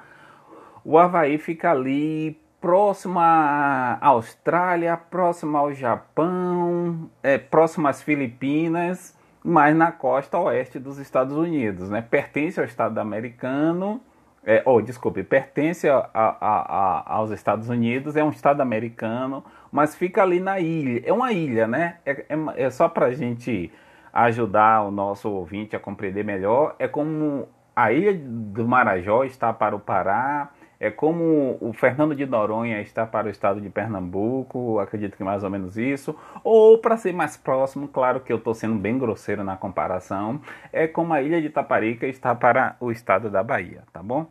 O 0.83 0.99
Havaí 0.99 1.39
fica 1.39 1.71
ali 1.71 2.39
próximo 2.65 3.21
à 3.21 3.99
Austrália, 4.01 4.97
próximo 4.97 5.55
ao 5.55 5.71
Japão, 5.75 7.11
é, 7.23 7.37
próximo 7.37 7.87
às 7.87 8.03
Filipinas, 8.03 9.15
mas 9.45 9.77
na 9.77 9.93
costa 9.93 10.39
oeste 10.39 10.79
dos 10.79 10.97
Estados 10.97 11.37
Unidos. 11.37 11.91
Né? 11.91 12.01
Pertence 12.01 12.59
ao 12.59 12.65
Estado 12.65 12.99
americano, 12.99 14.01
é, 14.43 14.63
oh, 14.65 14.81
desculpe, 14.81 15.23
pertence 15.23 15.87
a, 15.87 16.09
a, 16.15 16.37
a, 16.41 17.17
aos 17.17 17.31
Estados 17.33 17.69
Unidos, 17.69 18.17
é 18.17 18.25
um 18.25 18.31
Estado 18.31 18.63
americano, 18.63 19.45
mas 19.71 19.95
fica 19.95 20.23
ali 20.23 20.41
na 20.41 20.59
ilha. 20.59 21.03
É 21.05 21.13
uma 21.13 21.33
ilha, 21.33 21.67
né? 21.67 21.99
É, 22.07 22.13
é, 22.31 22.65
é 22.65 22.71
só 22.71 22.89
para 22.89 23.07
a 23.07 23.13
gente 23.13 23.71
ajudar 24.11 24.85
o 24.85 24.91
nosso 24.91 25.29
ouvinte 25.29 25.77
a 25.77 25.79
compreender 25.79 26.25
melhor. 26.25 26.77
É 26.79 26.89
como 26.89 27.47
a 27.77 27.93
ilha 27.93 28.19
do 28.19 28.67
Marajó 28.67 29.23
está 29.23 29.53
para 29.53 29.77
o 29.77 29.81
Pará, 29.81 30.49
é 30.85 30.91
como 30.91 31.57
o 31.63 31.73
Fernando 31.73 32.15
de 32.15 32.27
Noronha 32.27 32.79
está 32.83 33.07
para 33.07 33.27
o 33.27 33.31
estado 33.31 33.59
de 33.59 33.71
Pernambuco, 33.71 34.79
acredito 34.79 35.17
que 35.17 35.25
mais 35.25 35.43
ou 35.43 35.49
menos 35.49 35.79
isso. 35.79 36.15
Ou, 36.43 36.77
para 36.77 36.99
ser 36.99 37.15
mais 37.15 37.39
próximo, 37.39 37.89
claro 37.89 38.21
que 38.21 38.31
eu 38.31 38.37
estou 38.37 38.53
sendo 38.53 38.75
bem 38.75 38.99
grosseiro 38.99 39.43
na 39.43 39.57
comparação, 39.57 40.43
é 40.71 40.87
como 40.87 41.15
a 41.15 41.23
ilha 41.23 41.41
de 41.41 41.49
Taparica 41.49 42.07
está 42.07 42.35
para 42.35 42.77
o 42.79 42.91
estado 42.91 43.31
da 43.31 43.43
Bahia, 43.43 43.85
tá 43.95 44.03
bom? 44.03 44.27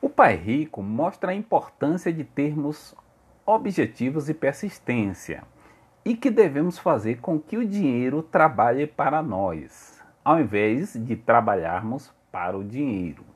O 0.00 0.08
Pai 0.08 0.36
Rico 0.36 0.84
mostra 0.84 1.32
a 1.32 1.34
importância 1.34 2.12
de 2.12 2.22
termos 2.22 2.94
objetivos 3.44 4.28
e 4.28 4.34
persistência 4.34 5.42
e 6.04 6.14
que 6.14 6.30
devemos 6.30 6.78
fazer 6.78 7.16
com 7.20 7.40
que 7.40 7.58
o 7.58 7.66
dinheiro 7.66 8.22
trabalhe 8.22 8.86
para 8.86 9.20
nós, 9.20 10.00
ao 10.24 10.38
invés 10.38 10.92
de 10.92 11.16
trabalharmos 11.16 12.14
para 12.30 12.56
o 12.56 12.62
dinheiro. 12.62 13.35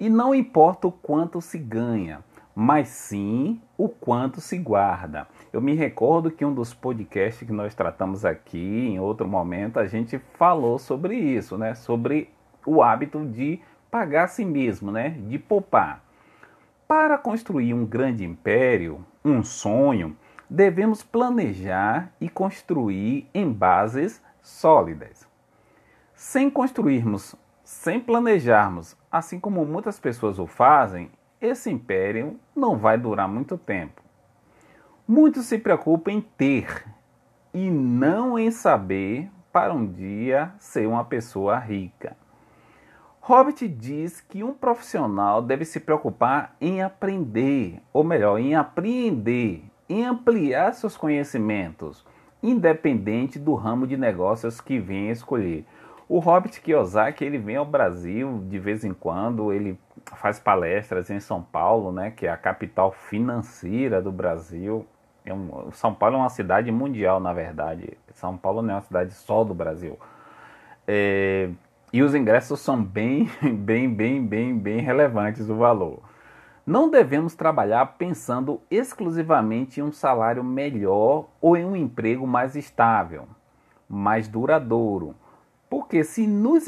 E 0.00 0.08
não 0.08 0.34
importa 0.34 0.88
o 0.88 0.92
quanto 0.92 1.42
se 1.42 1.58
ganha, 1.58 2.24
mas 2.54 2.88
sim 2.88 3.60
o 3.76 3.86
quanto 3.86 4.40
se 4.40 4.56
guarda. 4.56 5.28
Eu 5.52 5.60
me 5.60 5.74
recordo 5.74 6.30
que 6.30 6.42
um 6.42 6.54
dos 6.54 6.72
podcasts 6.72 7.46
que 7.46 7.52
nós 7.52 7.74
tratamos 7.74 8.24
aqui, 8.24 8.88
em 8.88 8.98
outro 8.98 9.28
momento, 9.28 9.78
a 9.78 9.86
gente 9.86 10.18
falou 10.38 10.78
sobre 10.78 11.16
isso, 11.16 11.58
né? 11.58 11.74
Sobre 11.74 12.30
o 12.64 12.82
hábito 12.82 13.26
de 13.26 13.60
pagar 13.90 14.24
a 14.24 14.28
si 14.28 14.42
mesmo, 14.42 14.90
né? 14.90 15.10
De 15.10 15.38
poupar. 15.38 16.02
Para 16.88 17.18
construir 17.18 17.74
um 17.74 17.84
grande 17.84 18.24
império, 18.24 19.04
um 19.22 19.42
sonho, 19.42 20.16
devemos 20.48 21.02
planejar 21.02 22.10
e 22.18 22.26
construir 22.26 23.28
em 23.34 23.52
bases 23.52 24.22
sólidas. 24.40 25.28
Sem 26.14 26.48
construirmos 26.48 27.36
sem 27.70 28.00
planejarmos, 28.00 28.96
assim 29.10 29.40
como 29.40 29.64
muitas 29.64 29.98
pessoas 29.98 30.38
o 30.38 30.46
fazem, 30.46 31.10
esse 31.40 31.70
império 31.70 32.38
não 32.54 32.76
vai 32.76 32.98
durar 32.98 33.28
muito 33.28 33.56
tempo. 33.56 34.02
Muitos 35.06 35.46
se 35.46 35.58
preocupam 35.58 36.12
em 36.12 36.20
ter 36.20 36.86
e 37.52 37.70
não 37.70 38.38
em 38.38 38.50
saber 38.50 39.30
para 39.52 39.72
um 39.74 39.84
dia 39.84 40.52
ser 40.58 40.86
uma 40.86 41.04
pessoa 41.04 41.58
rica. 41.58 42.16
Robert 43.20 43.68
diz 43.68 44.20
que 44.20 44.42
um 44.42 44.54
profissional 44.54 45.42
deve 45.42 45.64
se 45.64 45.80
preocupar 45.80 46.56
em 46.60 46.82
aprender, 46.82 47.80
ou 47.92 48.02
melhor, 48.02 48.38
em 48.38 48.54
apreender, 48.54 49.64
em 49.88 50.04
ampliar 50.04 50.72
seus 50.72 50.96
conhecimentos, 50.96 52.06
independente 52.42 53.38
do 53.38 53.54
ramo 53.54 53.86
de 53.86 53.96
negócios 53.96 54.60
que 54.60 54.78
venha 54.78 55.12
escolher. 55.12 55.66
O 56.10 56.18
Robert 56.18 56.60
Kiyosaki, 56.60 57.24
ele 57.24 57.38
vem 57.38 57.54
ao 57.54 57.64
Brasil 57.64 58.42
de 58.48 58.58
vez 58.58 58.82
em 58.82 58.92
quando, 58.92 59.52
ele 59.52 59.78
faz 60.16 60.40
palestras 60.40 61.08
em 61.08 61.20
São 61.20 61.40
Paulo, 61.40 61.92
né, 61.92 62.10
que 62.10 62.26
é 62.26 62.30
a 62.30 62.36
capital 62.36 62.90
financeira 62.90 64.02
do 64.02 64.10
Brasil. 64.10 64.84
É 65.24 65.32
um, 65.32 65.70
São 65.70 65.94
Paulo 65.94 66.16
é 66.16 66.18
uma 66.18 66.28
cidade 66.28 66.72
mundial, 66.72 67.20
na 67.20 67.32
verdade. 67.32 67.96
São 68.12 68.36
Paulo 68.36 68.60
não 68.60 68.72
é 68.72 68.74
uma 68.74 68.82
cidade 68.82 69.12
só 69.12 69.44
do 69.44 69.54
Brasil. 69.54 70.00
É, 70.84 71.48
e 71.92 72.02
os 72.02 72.12
ingressos 72.12 72.58
são 72.58 72.82
bem, 72.82 73.30
bem, 73.58 73.88
bem, 73.88 74.26
bem, 74.26 74.58
bem 74.58 74.80
relevantes 74.80 75.48
o 75.48 75.54
valor. 75.54 76.00
Não 76.66 76.90
devemos 76.90 77.36
trabalhar 77.36 77.86
pensando 77.86 78.60
exclusivamente 78.68 79.78
em 79.78 79.84
um 79.84 79.92
salário 79.92 80.42
melhor 80.42 81.28
ou 81.40 81.56
em 81.56 81.64
um 81.64 81.76
emprego 81.76 82.26
mais 82.26 82.56
estável, 82.56 83.28
mais 83.88 84.26
duradouro 84.26 85.14
porque 85.70 86.02
se 86.02 86.26
nos, 86.26 86.64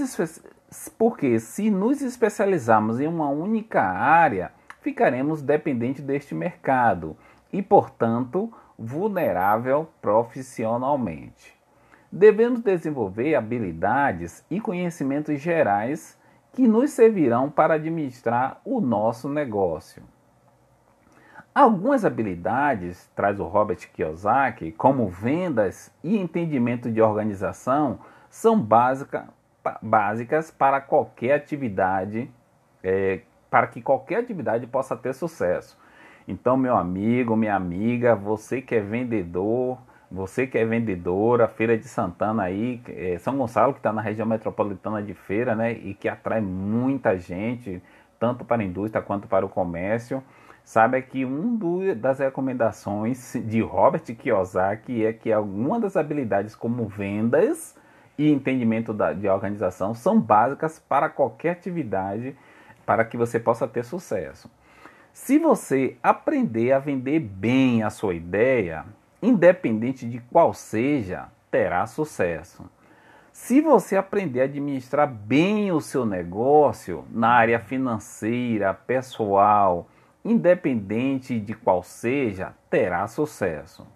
porque 0.96 1.40
se 1.40 1.70
nos 1.70 2.00
especializarmos 2.00 3.00
em 3.00 3.08
uma 3.08 3.28
única 3.28 3.82
área, 3.82 4.52
ficaremos 4.80 5.42
dependentes 5.42 6.04
deste 6.04 6.36
mercado 6.36 7.16
e, 7.52 7.60
portanto, 7.60 8.52
vulnerável 8.78 9.88
profissionalmente. 10.00 11.60
Devemos 12.10 12.60
desenvolver 12.60 13.34
habilidades 13.34 14.44
e 14.48 14.60
conhecimentos 14.60 15.40
gerais 15.40 16.16
que 16.52 16.68
nos 16.68 16.90
servirão 16.90 17.50
para 17.50 17.74
administrar 17.74 18.60
o 18.64 18.80
nosso 18.80 19.28
negócio. 19.28 20.02
Algumas 21.54 22.04
habilidades, 22.04 23.10
traz 23.14 23.40
o 23.40 23.44
Robert 23.44 23.90
Kiyosaki, 23.92 24.72
como 24.72 25.08
vendas 25.08 25.92
e 26.04 26.16
entendimento 26.16 26.90
de 26.90 27.02
organização, 27.02 27.98
são 28.32 28.58
básica, 28.58 29.28
básicas 29.82 30.50
para 30.50 30.80
qualquer 30.80 31.34
atividade, 31.34 32.30
é, 32.82 33.20
para 33.50 33.66
que 33.66 33.82
qualquer 33.82 34.20
atividade 34.20 34.66
possa 34.66 34.96
ter 34.96 35.12
sucesso. 35.12 35.78
Então, 36.26 36.56
meu 36.56 36.74
amigo, 36.74 37.36
minha 37.36 37.54
amiga, 37.54 38.16
você 38.16 38.62
que 38.62 38.74
é 38.74 38.80
vendedor, 38.80 39.76
você 40.10 40.46
que 40.46 40.56
é 40.56 40.64
vendedora, 40.64 41.46
Feira 41.46 41.76
de 41.76 41.86
Santana 41.86 42.44
aí, 42.44 42.80
é, 42.88 43.18
São 43.18 43.36
Gonçalo 43.36 43.74
que 43.74 43.80
está 43.80 43.92
na 43.92 44.00
região 44.00 44.26
metropolitana 44.26 45.02
de 45.02 45.12
feira, 45.12 45.54
né, 45.54 45.72
e 45.72 45.92
que 45.92 46.08
atrai 46.08 46.40
muita 46.40 47.18
gente, 47.18 47.82
tanto 48.18 48.46
para 48.46 48.62
a 48.62 48.64
indústria 48.64 49.02
quanto 49.02 49.28
para 49.28 49.44
o 49.44 49.48
comércio, 49.50 50.22
sabe 50.64 51.02
que 51.02 51.22
uma 51.26 51.94
das 51.94 52.18
recomendações 52.18 53.34
de 53.44 53.60
Robert 53.60 54.04
Kiyosaki 54.04 55.04
é 55.04 55.12
que 55.12 55.30
alguma 55.30 55.78
das 55.78 55.98
habilidades 55.98 56.54
como 56.54 56.86
vendas 56.86 57.76
e 58.18 58.30
entendimento 58.30 58.92
da, 58.92 59.12
de 59.12 59.28
organização 59.28 59.94
são 59.94 60.20
básicas 60.20 60.78
para 60.78 61.08
qualquer 61.08 61.50
atividade 61.50 62.36
para 62.84 63.04
que 63.04 63.16
você 63.16 63.38
possa 63.38 63.66
ter 63.66 63.84
sucesso. 63.84 64.50
Se 65.12 65.38
você 65.38 65.96
aprender 66.02 66.72
a 66.72 66.78
vender 66.78 67.20
bem 67.20 67.82
a 67.82 67.90
sua 67.90 68.14
ideia, 68.14 68.84
independente 69.20 70.08
de 70.08 70.18
qual 70.18 70.54
seja, 70.54 71.28
terá 71.50 71.86
sucesso. 71.86 72.64
Se 73.32 73.60
você 73.60 73.96
aprender 73.96 74.42
a 74.42 74.44
administrar 74.44 75.06
bem 75.06 75.72
o 75.72 75.80
seu 75.80 76.04
negócio 76.04 77.04
na 77.10 77.28
área 77.28 77.58
financeira, 77.58 78.74
pessoal, 78.74 79.88
independente 80.24 81.40
de 81.40 81.54
qual 81.54 81.82
seja, 81.82 82.54
terá 82.68 83.06
sucesso. 83.06 83.86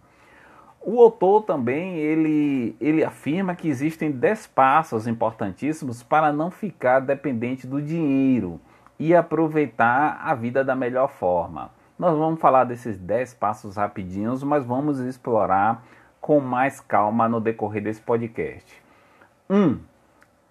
O 0.88 1.00
autor 1.00 1.42
também 1.42 1.96
ele, 1.96 2.76
ele 2.80 3.02
afirma 3.02 3.56
que 3.56 3.66
existem 3.66 4.08
10 4.08 4.46
passos 4.46 5.08
importantíssimos 5.08 6.04
para 6.04 6.32
não 6.32 6.48
ficar 6.48 7.00
dependente 7.00 7.66
do 7.66 7.82
dinheiro 7.82 8.60
e 8.96 9.12
aproveitar 9.12 10.20
a 10.22 10.32
vida 10.32 10.62
da 10.62 10.76
melhor 10.76 11.08
forma. 11.08 11.72
Nós 11.98 12.16
vamos 12.16 12.40
falar 12.40 12.62
desses 12.62 12.96
10 12.98 13.34
passos 13.34 13.74
rapidinhos, 13.74 14.44
mas 14.44 14.64
vamos 14.64 15.00
explorar 15.00 15.84
com 16.20 16.38
mais 16.38 16.78
calma 16.78 17.28
no 17.28 17.40
decorrer 17.40 17.82
desse 17.82 18.00
podcast. 18.00 18.80
1. 19.50 19.56
Um, 19.56 19.80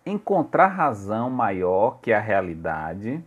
encontrar 0.05 0.67
razão 0.67 1.29
maior 1.29 1.99
que 2.01 2.11
a 2.11 2.19
realidade. 2.19 3.23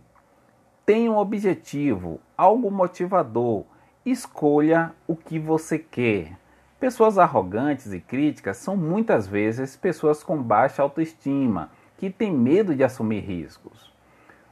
Tenha 0.85 1.11
um 1.11 1.17
objetivo, 1.17 2.19
algo 2.37 2.69
motivador. 2.69 3.63
Escolha 4.05 4.93
o 5.07 5.15
que 5.15 5.39
você 5.39 5.79
quer. 5.79 6.37
Pessoas 6.79 7.17
arrogantes 7.17 7.91
e 7.91 7.99
críticas 7.99 8.55
são 8.55 8.77
muitas 8.77 9.27
vezes 9.27 9.75
pessoas 9.75 10.23
com 10.23 10.41
baixa 10.41 10.81
autoestima, 10.81 11.69
que 11.97 12.09
têm 12.09 12.31
medo 12.31 12.73
de 12.73 12.85
assumir 12.85 13.19
riscos. 13.19 13.91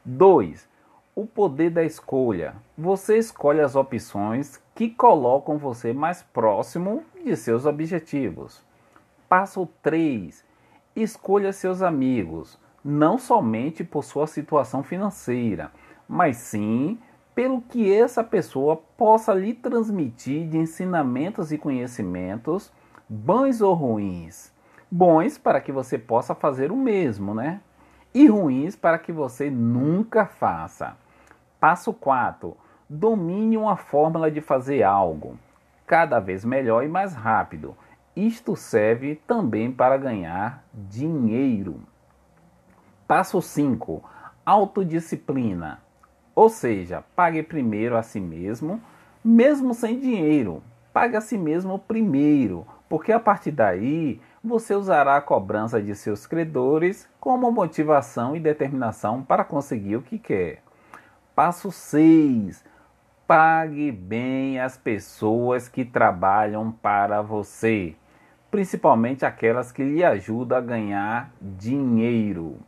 2. 0.03 0.67
O 1.15 1.25
poder 1.25 1.69
da 1.69 1.85
escolha. 1.85 2.55
Você 2.77 3.17
escolhe 3.17 3.61
as 3.61 3.77
opções 3.77 4.61
que 4.75 4.89
colocam 4.89 5.57
você 5.57 5.93
mais 5.93 6.21
próximo 6.21 7.01
de 7.23 7.33
seus 7.37 7.65
objetivos. 7.65 8.61
Passo 9.29 9.65
3. 9.81 10.43
Escolha 10.97 11.53
seus 11.53 11.81
amigos, 11.81 12.59
não 12.83 13.17
somente 13.17 13.85
por 13.85 14.03
sua 14.03 14.27
situação 14.27 14.83
financeira, 14.83 15.71
mas 16.09 16.35
sim 16.35 16.99
pelo 17.37 17.61
que 17.61 17.93
essa 17.93 18.23
pessoa 18.23 18.77
possa 18.97 19.31
lhe 19.31 19.53
transmitir 19.53 20.49
de 20.49 20.57
ensinamentos 20.57 21.51
e 21.51 21.57
conhecimentos, 21.59 22.73
bons 23.07 23.61
ou 23.61 23.75
ruins. 23.75 24.51
Bons 24.89 25.37
para 25.37 25.61
que 25.61 25.71
você 25.71 25.99
possa 25.99 26.33
fazer 26.33 26.71
o 26.71 26.75
mesmo, 26.75 27.35
né? 27.35 27.61
e 28.11 28.25
ruins 28.25 28.75
para 28.75 28.97
que 28.97 29.11
você 29.11 29.51
nunca 29.51 30.25
faça. 30.25 30.97
Passo 31.59 31.93
4. 31.93 32.57
Domine 32.89 33.55
uma 33.55 33.75
fórmula 33.75 34.31
de 34.31 34.41
fazer 34.41 34.81
algo 34.81 35.37
cada 35.85 36.19
vez 36.19 36.43
melhor 36.43 36.83
e 36.83 36.87
mais 36.87 37.13
rápido. 37.13 37.77
Isto 38.15 38.55
serve 38.55 39.21
também 39.27 39.71
para 39.71 39.97
ganhar 39.97 40.63
dinheiro. 40.73 41.79
Passo 43.07 43.39
5. 43.39 44.03
Autodisciplina. 44.43 45.86
Ou 46.37 46.49
seja, 46.49 47.03
pague 47.15 47.41
primeiro 47.41 47.97
a 47.97 48.03
si 48.03 48.19
mesmo, 48.19 48.79
mesmo 49.25 49.73
sem 49.73 49.99
dinheiro. 49.99 50.61
Pague 50.93 51.17
a 51.17 51.21
si 51.21 51.35
mesmo 51.35 51.79
primeiro, 51.79 52.63
porque 52.87 53.11
a 53.11 53.19
partir 53.19 53.49
daí 53.49 54.21
você 54.43 54.75
usará 54.75 55.17
a 55.17 55.21
cobrança 55.21 55.81
de 55.81 55.95
seus 55.95 56.27
credores 56.27 57.09
como 57.19 57.51
motivação 57.51 58.35
e 58.35 58.39
determinação 58.39 59.23
para 59.23 59.43
conseguir 59.43 59.95
o 59.95 60.03
que 60.03 60.19
quer. 60.19 60.61
Passo 61.33 61.71
6. 61.71 62.63
Pague 63.25 63.91
bem 63.91 64.59
as 64.59 64.77
pessoas 64.77 65.67
que 65.67 65.83
trabalham 65.83 66.71
para 66.71 67.19
você, 67.23 67.95
principalmente 68.51 69.25
aquelas 69.25 69.71
que 69.71 69.83
lhe 69.83 70.03
ajudam 70.03 70.59
a 70.59 70.61
ganhar 70.61 71.33
dinheiro. 71.41 72.59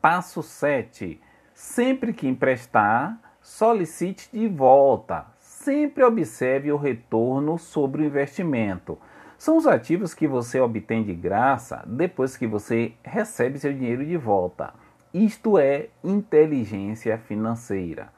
Passo 0.00 0.40
7. 0.40 1.20
Sempre 1.60 2.12
que 2.12 2.28
emprestar, 2.28 3.18
solicite 3.42 4.28
de 4.32 4.46
volta. 4.46 5.26
Sempre 5.40 6.04
observe 6.04 6.70
o 6.70 6.76
retorno 6.76 7.58
sobre 7.58 8.02
o 8.02 8.04
investimento 8.04 8.96
são 9.38 9.56
os 9.56 9.68
ativos 9.68 10.14
que 10.14 10.26
você 10.26 10.60
obtém 10.60 11.04
de 11.04 11.14
graça 11.14 11.84
depois 11.86 12.36
que 12.36 12.44
você 12.44 12.92
recebe 13.04 13.58
seu 13.58 13.72
dinheiro 13.72 14.04
de 14.04 14.16
volta. 14.16 14.74
Isto 15.14 15.56
é 15.56 15.88
inteligência 16.02 17.16
financeira. 17.18 18.12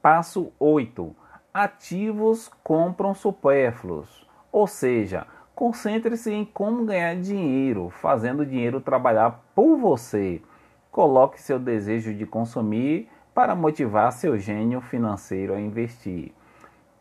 Passo 0.00 0.50
8. 0.58 1.14
Ativos 1.52 2.50
compram 2.64 3.14
supérfluos. 3.14 4.26
Ou 4.50 4.66
seja, 4.66 5.26
concentre-se 5.54 6.32
em 6.32 6.44
como 6.44 6.86
ganhar 6.86 7.16
dinheiro, 7.16 7.90
fazendo 7.90 8.40
o 8.40 8.46
dinheiro 8.46 8.80
trabalhar 8.80 9.42
por 9.54 9.76
você. 9.76 10.40
Coloque 10.92 11.40
seu 11.40 11.58
desejo 11.58 12.12
de 12.12 12.26
consumir 12.26 13.08
para 13.34 13.54
motivar 13.54 14.12
seu 14.12 14.36
gênio 14.36 14.82
financeiro 14.82 15.54
a 15.54 15.60
investir. 15.60 16.32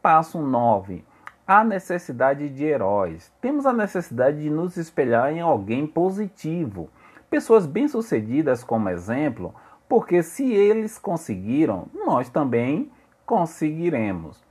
Passo 0.02 0.42
9 0.42 1.04
Há 1.46 1.66
necessidade 1.66 2.48
de 2.48 2.64
heróis. 2.64 3.30
Temos 3.42 3.66
a 3.66 3.74
necessidade 3.74 4.42
de 4.42 4.50
nos 4.50 4.78
espelhar 4.78 5.34
em 5.34 5.42
alguém 5.42 5.86
positivo. 5.86 6.90
Pessoas 7.30 7.66
bem-sucedidas 7.66 8.64
como 8.64 8.88
exemplo, 8.88 9.54
porque 9.90 10.24
se 10.24 10.54
eles 10.54 10.98
conseguiram, 10.98 11.88
nós 11.94 12.30
também 12.30 12.90
conseguiremos. 13.26 14.42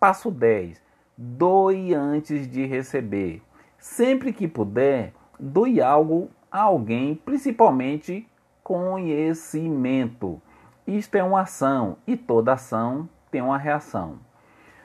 Passo 0.00 0.32
10. 0.32 0.82
Doe 1.16 1.94
antes 1.94 2.50
de 2.50 2.66
receber. 2.66 3.40
Sempre 3.78 4.32
que 4.32 4.48
puder, 4.48 5.12
doe 5.38 5.80
algo 5.80 6.28
a 6.50 6.62
alguém, 6.62 7.14
principalmente 7.14 8.28
conhecimento. 8.70 10.40
Isto 10.86 11.16
é 11.16 11.24
uma 11.24 11.40
ação 11.40 11.96
e 12.06 12.16
toda 12.16 12.52
ação 12.52 13.08
tem 13.28 13.42
uma 13.42 13.58
reação. 13.58 14.20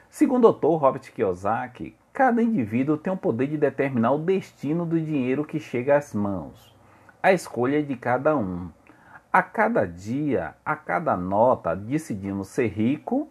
Segundo 0.10 0.50
o 0.50 0.52
Dr. 0.52 0.82
Robert 0.82 1.13
Kiyosaki, 1.13 1.95
cada 2.12 2.41
indivíduo 2.41 2.98
tem 2.98 3.13
o 3.13 3.17
poder 3.17 3.45
de 3.45 3.58
determinar 3.58 4.13
o 4.13 4.17
destino 4.17 4.88
do 4.88 5.00
dinheiro 5.00 5.45
que 5.45 5.60
chega 5.60 5.95
às 5.98 6.15
mãos. 6.15 6.76
A 7.21 7.32
escolha 7.32 7.78
é 7.78 7.84
de 7.84 7.95
cada 7.95 8.36
um. 8.36 8.71
A 9.32 9.43
cada 9.43 9.86
dia, 9.86 10.56
a 10.65 10.76
cada 10.76 11.15
nota, 11.15 11.76
decidimos 11.76 12.48
ser 12.48 12.69
rico, 12.69 13.30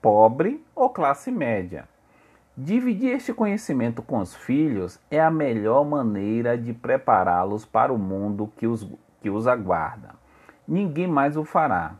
pobre 0.00 0.64
ou 0.74 0.88
classe 0.88 1.30
média. 1.30 1.86
Dividir 2.56 3.10
este 3.16 3.34
conhecimento 3.34 4.00
com 4.00 4.20
os 4.20 4.34
filhos 4.34 4.98
é 5.10 5.20
a 5.20 5.30
melhor 5.30 5.84
maneira 5.84 6.56
de 6.56 6.72
prepará-los 6.72 7.66
para 7.66 7.92
o 7.92 7.98
mundo 7.98 8.50
que 8.56 8.66
os, 8.66 8.88
que 9.20 9.30
os 9.30 9.46
aguarda. 9.46 10.10
Ninguém 10.66 11.06
mais 11.06 11.36
o 11.36 11.44
fará. 11.44 11.94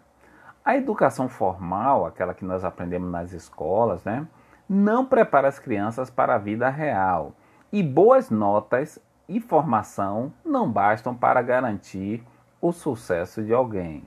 A 0.64 0.76
educação 0.76 1.28
formal, 1.28 2.06
aquela 2.06 2.34
que 2.34 2.44
nós 2.44 2.64
aprendemos 2.64 3.10
nas 3.10 3.32
escolas, 3.32 4.04
né, 4.04 4.26
não 4.68 5.04
prepara 5.04 5.48
as 5.48 5.58
crianças 5.58 6.10
para 6.10 6.34
a 6.34 6.38
vida 6.38 6.68
real. 6.68 7.32
E 7.72 7.82
boas 7.82 8.30
notas 8.30 8.98
e 9.28 9.40
formação 9.40 10.32
não 10.44 10.70
bastam 10.70 11.14
para 11.14 11.40
garantir 11.42 12.24
o 12.60 12.72
sucesso 12.72 13.42
de 13.42 13.52
alguém. 13.52 14.04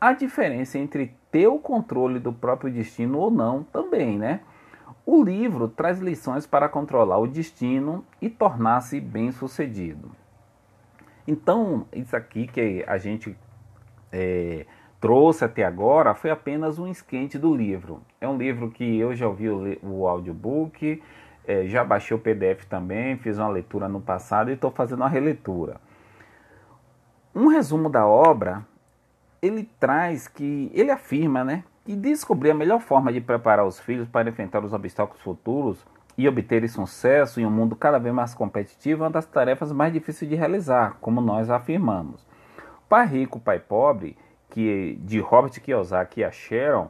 A 0.00 0.12
diferença 0.12 0.78
entre 0.78 1.16
ter 1.30 1.46
o 1.46 1.58
controle 1.58 2.18
do 2.18 2.32
próprio 2.32 2.72
destino 2.72 3.18
ou 3.18 3.30
não 3.30 3.62
também, 3.62 4.18
né? 4.18 4.40
O 5.06 5.22
livro 5.22 5.68
traz 5.68 6.00
lições 6.00 6.46
para 6.46 6.68
controlar 6.68 7.18
o 7.18 7.26
destino 7.26 8.04
e 8.20 8.28
tornar-se 8.28 9.00
bem-sucedido. 9.00 10.10
Então, 11.28 11.86
isso 11.92 12.16
aqui 12.16 12.46
que 12.46 12.82
a 12.88 12.96
gente 12.96 13.36
é, 14.10 14.64
trouxe 14.98 15.44
até 15.44 15.62
agora 15.62 16.14
foi 16.14 16.30
apenas 16.30 16.78
um 16.78 16.86
esquente 16.86 17.38
do 17.38 17.54
livro. 17.54 18.00
É 18.18 18.26
um 18.26 18.38
livro 18.38 18.70
que 18.70 18.98
eu 18.98 19.14
já 19.14 19.28
ouvi 19.28 19.50
o, 19.50 19.76
o 19.82 20.08
audiobook, 20.08 21.02
é, 21.46 21.66
já 21.66 21.84
baixei 21.84 22.16
o 22.16 22.18
PDF 22.18 22.64
também, 22.64 23.18
fiz 23.18 23.36
uma 23.36 23.48
leitura 23.48 23.90
no 23.90 24.00
passado 24.00 24.48
e 24.48 24.54
estou 24.54 24.70
fazendo 24.70 25.00
uma 25.00 25.08
releitura. 25.10 25.78
Um 27.34 27.48
resumo 27.48 27.90
da 27.90 28.06
obra, 28.06 28.66
ele 29.42 29.68
traz 29.78 30.28
que, 30.28 30.70
ele 30.72 30.90
afirma, 30.90 31.44
né, 31.44 31.62
que 31.84 31.94
descobrir 31.94 32.52
a 32.52 32.54
melhor 32.54 32.80
forma 32.80 33.12
de 33.12 33.20
preparar 33.20 33.66
os 33.66 33.78
filhos 33.78 34.08
para 34.08 34.30
enfrentar 34.30 34.64
os 34.64 34.72
obstáculos 34.72 35.20
futuros 35.20 35.86
e 36.18 36.26
obter 36.26 36.68
sucesso 36.68 37.40
em 37.40 37.46
um 37.46 37.50
mundo 37.50 37.76
cada 37.76 37.96
vez 37.96 38.12
mais 38.12 38.34
competitivo 38.34 39.04
é 39.04 39.06
uma 39.06 39.12
das 39.12 39.24
tarefas 39.24 39.70
mais 39.70 39.92
difíceis 39.92 40.28
de 40.28 40.36
realizar, 40.36 40.96
como 41.00 41.20
nós 41.20 41.48
afirmamos. 41.48 42.26
Pai 42.88 43.06
rico, 43.06 43.38
pai 43.38 43.60
pobre, 43.60 44.18
que 44.50 44.98
de 45.04 45.20
Robert 45.20 45.52
Kiyosaki 45.52 46.20
e 46.20 46.24
a 46.24 46.32
Sharon 46.32 46.88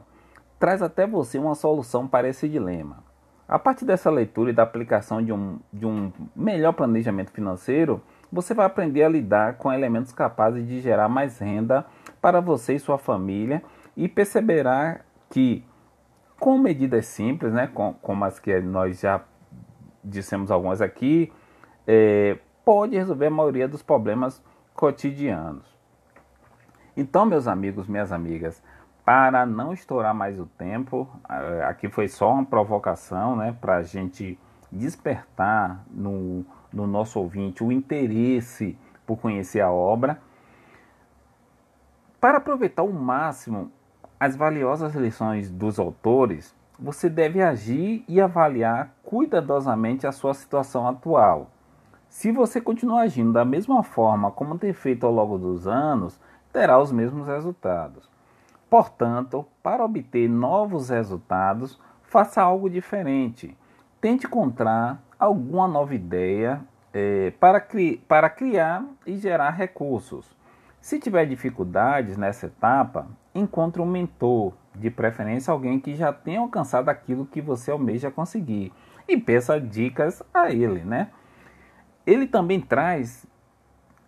traz 0.57 0.81
até 0.81 1.05
você 1.05 1.37
uma 1.37 1.53
solução 1.53 2.07
para 2.07 2.27
esse 2.27 2.49
dilema. 2.49 3.03
A 3.47 3.59
partir 3.59 3.85
dessa 3.85 4.09
leitura 4.09 4.49
e 4.49 4.53
da 4.53 4.63
aplicação 4.63 5.23
de 5.23 5.31
um, 5.31 5.59
de 5.71 5.85
um 5.85 6.11
melhor 6.35 6.73
planejamento 6.73 7.31
financeiro, 7.31 8.01
você 8.31 8.55
vai 8.55 8.65
aprender 8.65 9.03
a 9.03 9.09
lidar 9.09 9.57
com 9.57 9.71
elementos 9.71 10.11
capazes 10.11 10.67
de 10.67 10.81
gerar 10.81 11.07
mais 11.07 11.37
renda 11.37 11.85
para 12.19 12.41
você 12.41 12.75
e 12.75 12.79
sua 12.79 12.97
família 12.97 13.61
e 13.95 14.07
perceberá 14.07 15.01
que 15.29 15.63
com 16.39 16.57
medidas 16.57 17.05
simples, 17.05 17.53
né, 17.53 17.67
com, 17.67 17.93
como 17.93 18.23
as 18.25 18.39
que 18.39 18.59
nós 18.59 18.99
já 18.99 19.21
dissemos 20.03 20.49
algumas 20.49 20.81
aqui, 20.81 21.31
é, 21.85 22.37
pode 22.63 22.95
resolver 22.95 23.27
a 23.27 23.31
maioria 23.31 23.67
dos 23.67 23.83
problemas 23.83 24.43
cotidianos. 24.73 25.67
Então, 26.95 27.25
meus 27.25 27.47
amigos, 27.47 27.87
minhas 27.87 28.11
amigas, 28.11 28.61
para 29.05 29.45
não 29.45 29.73
estourar 29.73 30.13
mais 30.13 30.39
o 30.39 30.45
tempo, 30.45 31.09
aqui 31.67 31.89
foi 31.89 32.07
só 32.07 32.33
uma 32.33 32.45
provocação 32.45 33.35
né, 33.35 33.55
para 33.59 33.77
a 33.77 33.83
gente 33.83 34.39
despertar 34.71 35.83
no, 35.89 36.45
no 36.71 36.85
nosso 36.85 37.19
ouvinte 37.19 37.63
o 37.63 37.71
interesse 37.71 38.77
por 39.05 39.17
conhecer 39.17 39.61
a 39.61 39.71
obra. 39.71 40.21
Para 42.21 42.37
aproveitar 42.37 42.83
ao 42.83 42.91
máximo 42.91 43.71
as 44.19 44.35
valiosas 44.35 44.93
lições 44.95 45.49
dos 45.49 45.79
autores, 45.79 46.53
você 46.77 47.09
deve 47.09 47.41
agir 47.41 48.03
e 48.07 48.19
avaliar 48.19 48.93
cuidadosamente 49.03 50.05
a 50.05 50.11
sua 50.11 50.33
situação 50.33 50.87
atual. 50.87 51.49
Se 52.09 52.31
você 52.31 52.59
continuar 52.59 53.01
agindo 53.01 53.31
da 53.31 53.45
mesma 53.45 53.81
forma 53.81 54.31
como 54.31 54.57
tem 54.57 54.73
feito 54.73 55.05
ao 55.05 55.13
longo 55.13 55.37
dos 55.37 55.67
anos, 55.67 56.19
terá 56.51 56.79
os 56.79 56.91
mesmos 56.91 57.27
resultados. 57.27 58.09
Portanto, 58.69 59.45
para 59.63 59.85
obter 59.85 60.27
novos 60.27 60.89
resultados, 60.89 61.79
faça 62.03 62.41
algo 62.41 62.69
diferente. 62.69 63.55
Tente 64.01 64.25
encontrar 64.25 65.01
alguma 65.17 65.67
nova 65.67 65.95
ideia 65.95 66.61
é, 66.93 67.31
para, 67.39 67.61
cri 67.61 68.03
para 68.07 68.29
criar 68.29 68.83
e 69.05 69.17
gerar 69.17 69.51
recursos. 69.51 70.35
Se 70.81 70.99
tiver 70.99 71.25
dificuldades 71.25 72.17
nessa 72.17 72.47
etapa, 72.47 73.07
encontre 73.33 73.81
um 73.81 73.85
mentor, 73.85 74.53
de 74.75 74.89
preferência 74.89 75.51
alguém 75.51 75.79
que 75.79 75.95
já 75.95 76.13
tenha 76.13 76.39
alcançado 76.39 76.89
aquilo 76.89 77.25
que 77.25 77.41
você 77.41 77.71
almeja 77.71 78.09
conseguir, 78.09 78.71
e 79.07 79.17
peça 79.17 79.59
dicas 79.59 80.23
a 80.33 80.51
ele, 80.51 80.81
né? 80.81 81.09
Ele 82.05 82.27
também 82.27 82.61
traz 82.61 83.27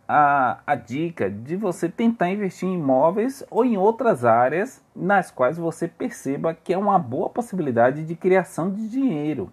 a, 0.07 0.59
a 0.67 0.75
dica 0.75 1.29
de 1.29 1.55
você 1.55 1.87
tentar 1.87 2.29
investir 2.29 2.67
em 2.67 2.73
imóveis 2.73 3.45
ou 3.49 3.63
em 3.63 3.77
outras 3.77 4.25
áreas 4.25 4.83
nas 4.95 5.31
quais 5.31 5.57
você 5.57 5.87
perceba 5.87 6.53
que 6.53 6.73
é 6.73 6.77
uma 6.77 6.99
boa 6.99 7.29
possibilidade 7.29 8.05
de 8.05 8.15
criação 8.15 8.69
de 8.69 8.89
dinheiro. 8.89 9.51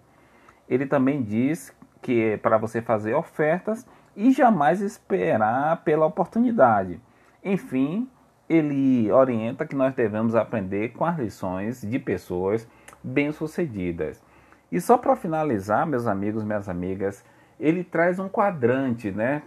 Ele 0.69 0.85
também 0.85 1.23
diz 1.23 1.73
que 2.03 2.23
é 2.23 2.37
para 2.37 2.59
você 2.59 2.83
fazer 2.83 3.15
ofertas 3.15 3.87
e 4.17 4.33
jamais 4.33 4.81
esperar 4.81 5.85
pela 5.85 6.07
oportunidade. 6.07 7.01
Enfim, 7.45 8.09
ele 8.49 9.11
orienta 9.13 9.67
que 9.67 9.77
nós 9.77 9.95
devemos 9.95 10.35
aprender 10.35 10.93
com 10.93 11.05
as 11.05 11.19
lições 11.19 11.83
de 11.83 11.99
pessoas 11.99 12.67
bem-sucedidas. 13.03 14.23
E 14.71 14.81
só 14.81 14.97
para 14.97 15.17
finalizar, 15.17 15.87
meus 15.87 16.07
amigos, 16.07 16.45
minhas 16.45 16.69
amigas, 16.69 17.25
ele 17.59 17.85
traz 17.85 18.19
um 18.19 18.29
quadrante, 18.29 19.11
né? 19.11 19.43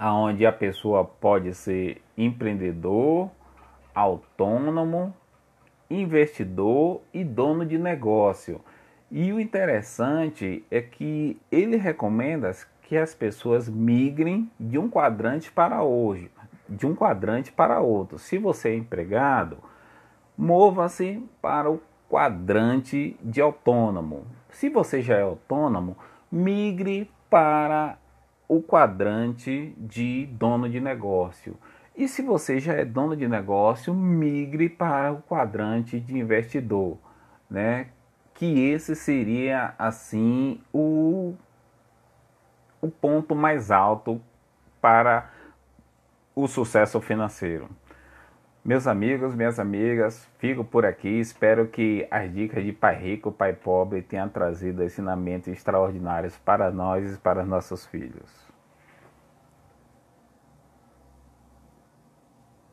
Onde 0.00 0.44
a 0.44 0.52
pessoa 0.52 1.04
pode 1.04 1.54
ser 1.54 2.02
empreendedor, 2.16 3.30
autônomo, 3.94 5.14
investidor 5.88 7.00
e 7.14 7.22
dono 7.22 7.64
de 7.64 7.78
negócio. 7.78 8.60
E 9.10 9.32
o 9.32 9.38
interessante 9.38 10.64
é 10.70 10.80
que 10.80 11.40
ele 11.50 11.76
recomenda 11.76 12.50
que 12.82 12.96
as 12.96 13.14
pessoas 13.14 13.68
migrem 13.68 14.50
de 14.58 14.78
um 14.78 14.88
quadrante 14.88 15.50
para 15.50 15.82
hoje, 15.82 16.30
de 16.68 16.86
um 16.86 16.94
quadrante 16.94 17.52
para 17.52 17.80
outro. 17.80 18.18
Se 18.18 18.38
você 18.38 18.70
é 18.70 18.76
empregado, 18.76 19.58
mova-se 20.36 21.22
para 21.40 21.70
o 21.70 21.80
quadrante 22.08 23.16
de 23.22 23.40
autônomo. 23.40 24.26
Se 24.50 24.68
você 24.68 25.02
já 25.02 25.16
é 25.16 25.22
autônomo, 25.22 25.96
migre 26.30 27.10
para 27.28 27.98
o 28.48 28.62
quadrante 28.62 29.74
de 29.76 30.26
dono 30.26 30.68
de 30.68 30.80
negócio. 30.80 31.56
E 31.96 32.06
se 32.06 32.22
você 32.22 32.60
já 32.60 32.74
é 32.74 32.84
dono 32.84 33.16
de 33.16 33.26
negócio, 33.26 33.94
migre 33.94 34.68
para 34.68 35.12
o 35.12 35.22
quadrante 35.22 35.98
de 35.98 36.18
investidor, 36.18 36.98
né? 37.48 37.88
Que 38.34 38.68
esse 38.68 38.94
seria 38.94 39.74
assim 39.78 40.60
o, 40.72 41.34
o 42.82 42.90
ponto 42.90 43.34
mais 43.34 43.70
alto 43.70 44.20
para 44.80 45.30
o 46.38 46.46
sucesso 46.46 47.00
financeiro. 47.00 47.66
Meus 48.62 48.86
amigos, 48.86 49.34
minhas 49.34 49.58
amigas, 49.58 50.28
fico 50.38 50.62
por 50.62 50.84
aqui. 50.84 51.18
Espero 51.18 51.66
que 51.68 52.06
as 52.10 52.30
dicas 52.30 52.62
de 52.62 52.74
Pai 52.74 52.94
Rico, 52.94 53.32
Pai 53.32 53.54
Pobre 53.54 54.02
tenham 54.02 54.28
trazido 54.28 54.84
ensinamentos 54.84 55.48
extraordinários 55.48 56.36
para 56.36 56.70
nós 56.70 57.14
e 57.14 57.16
para 57.16 57.42
nossos 57.42 57.86
filhos. 57.86 58.45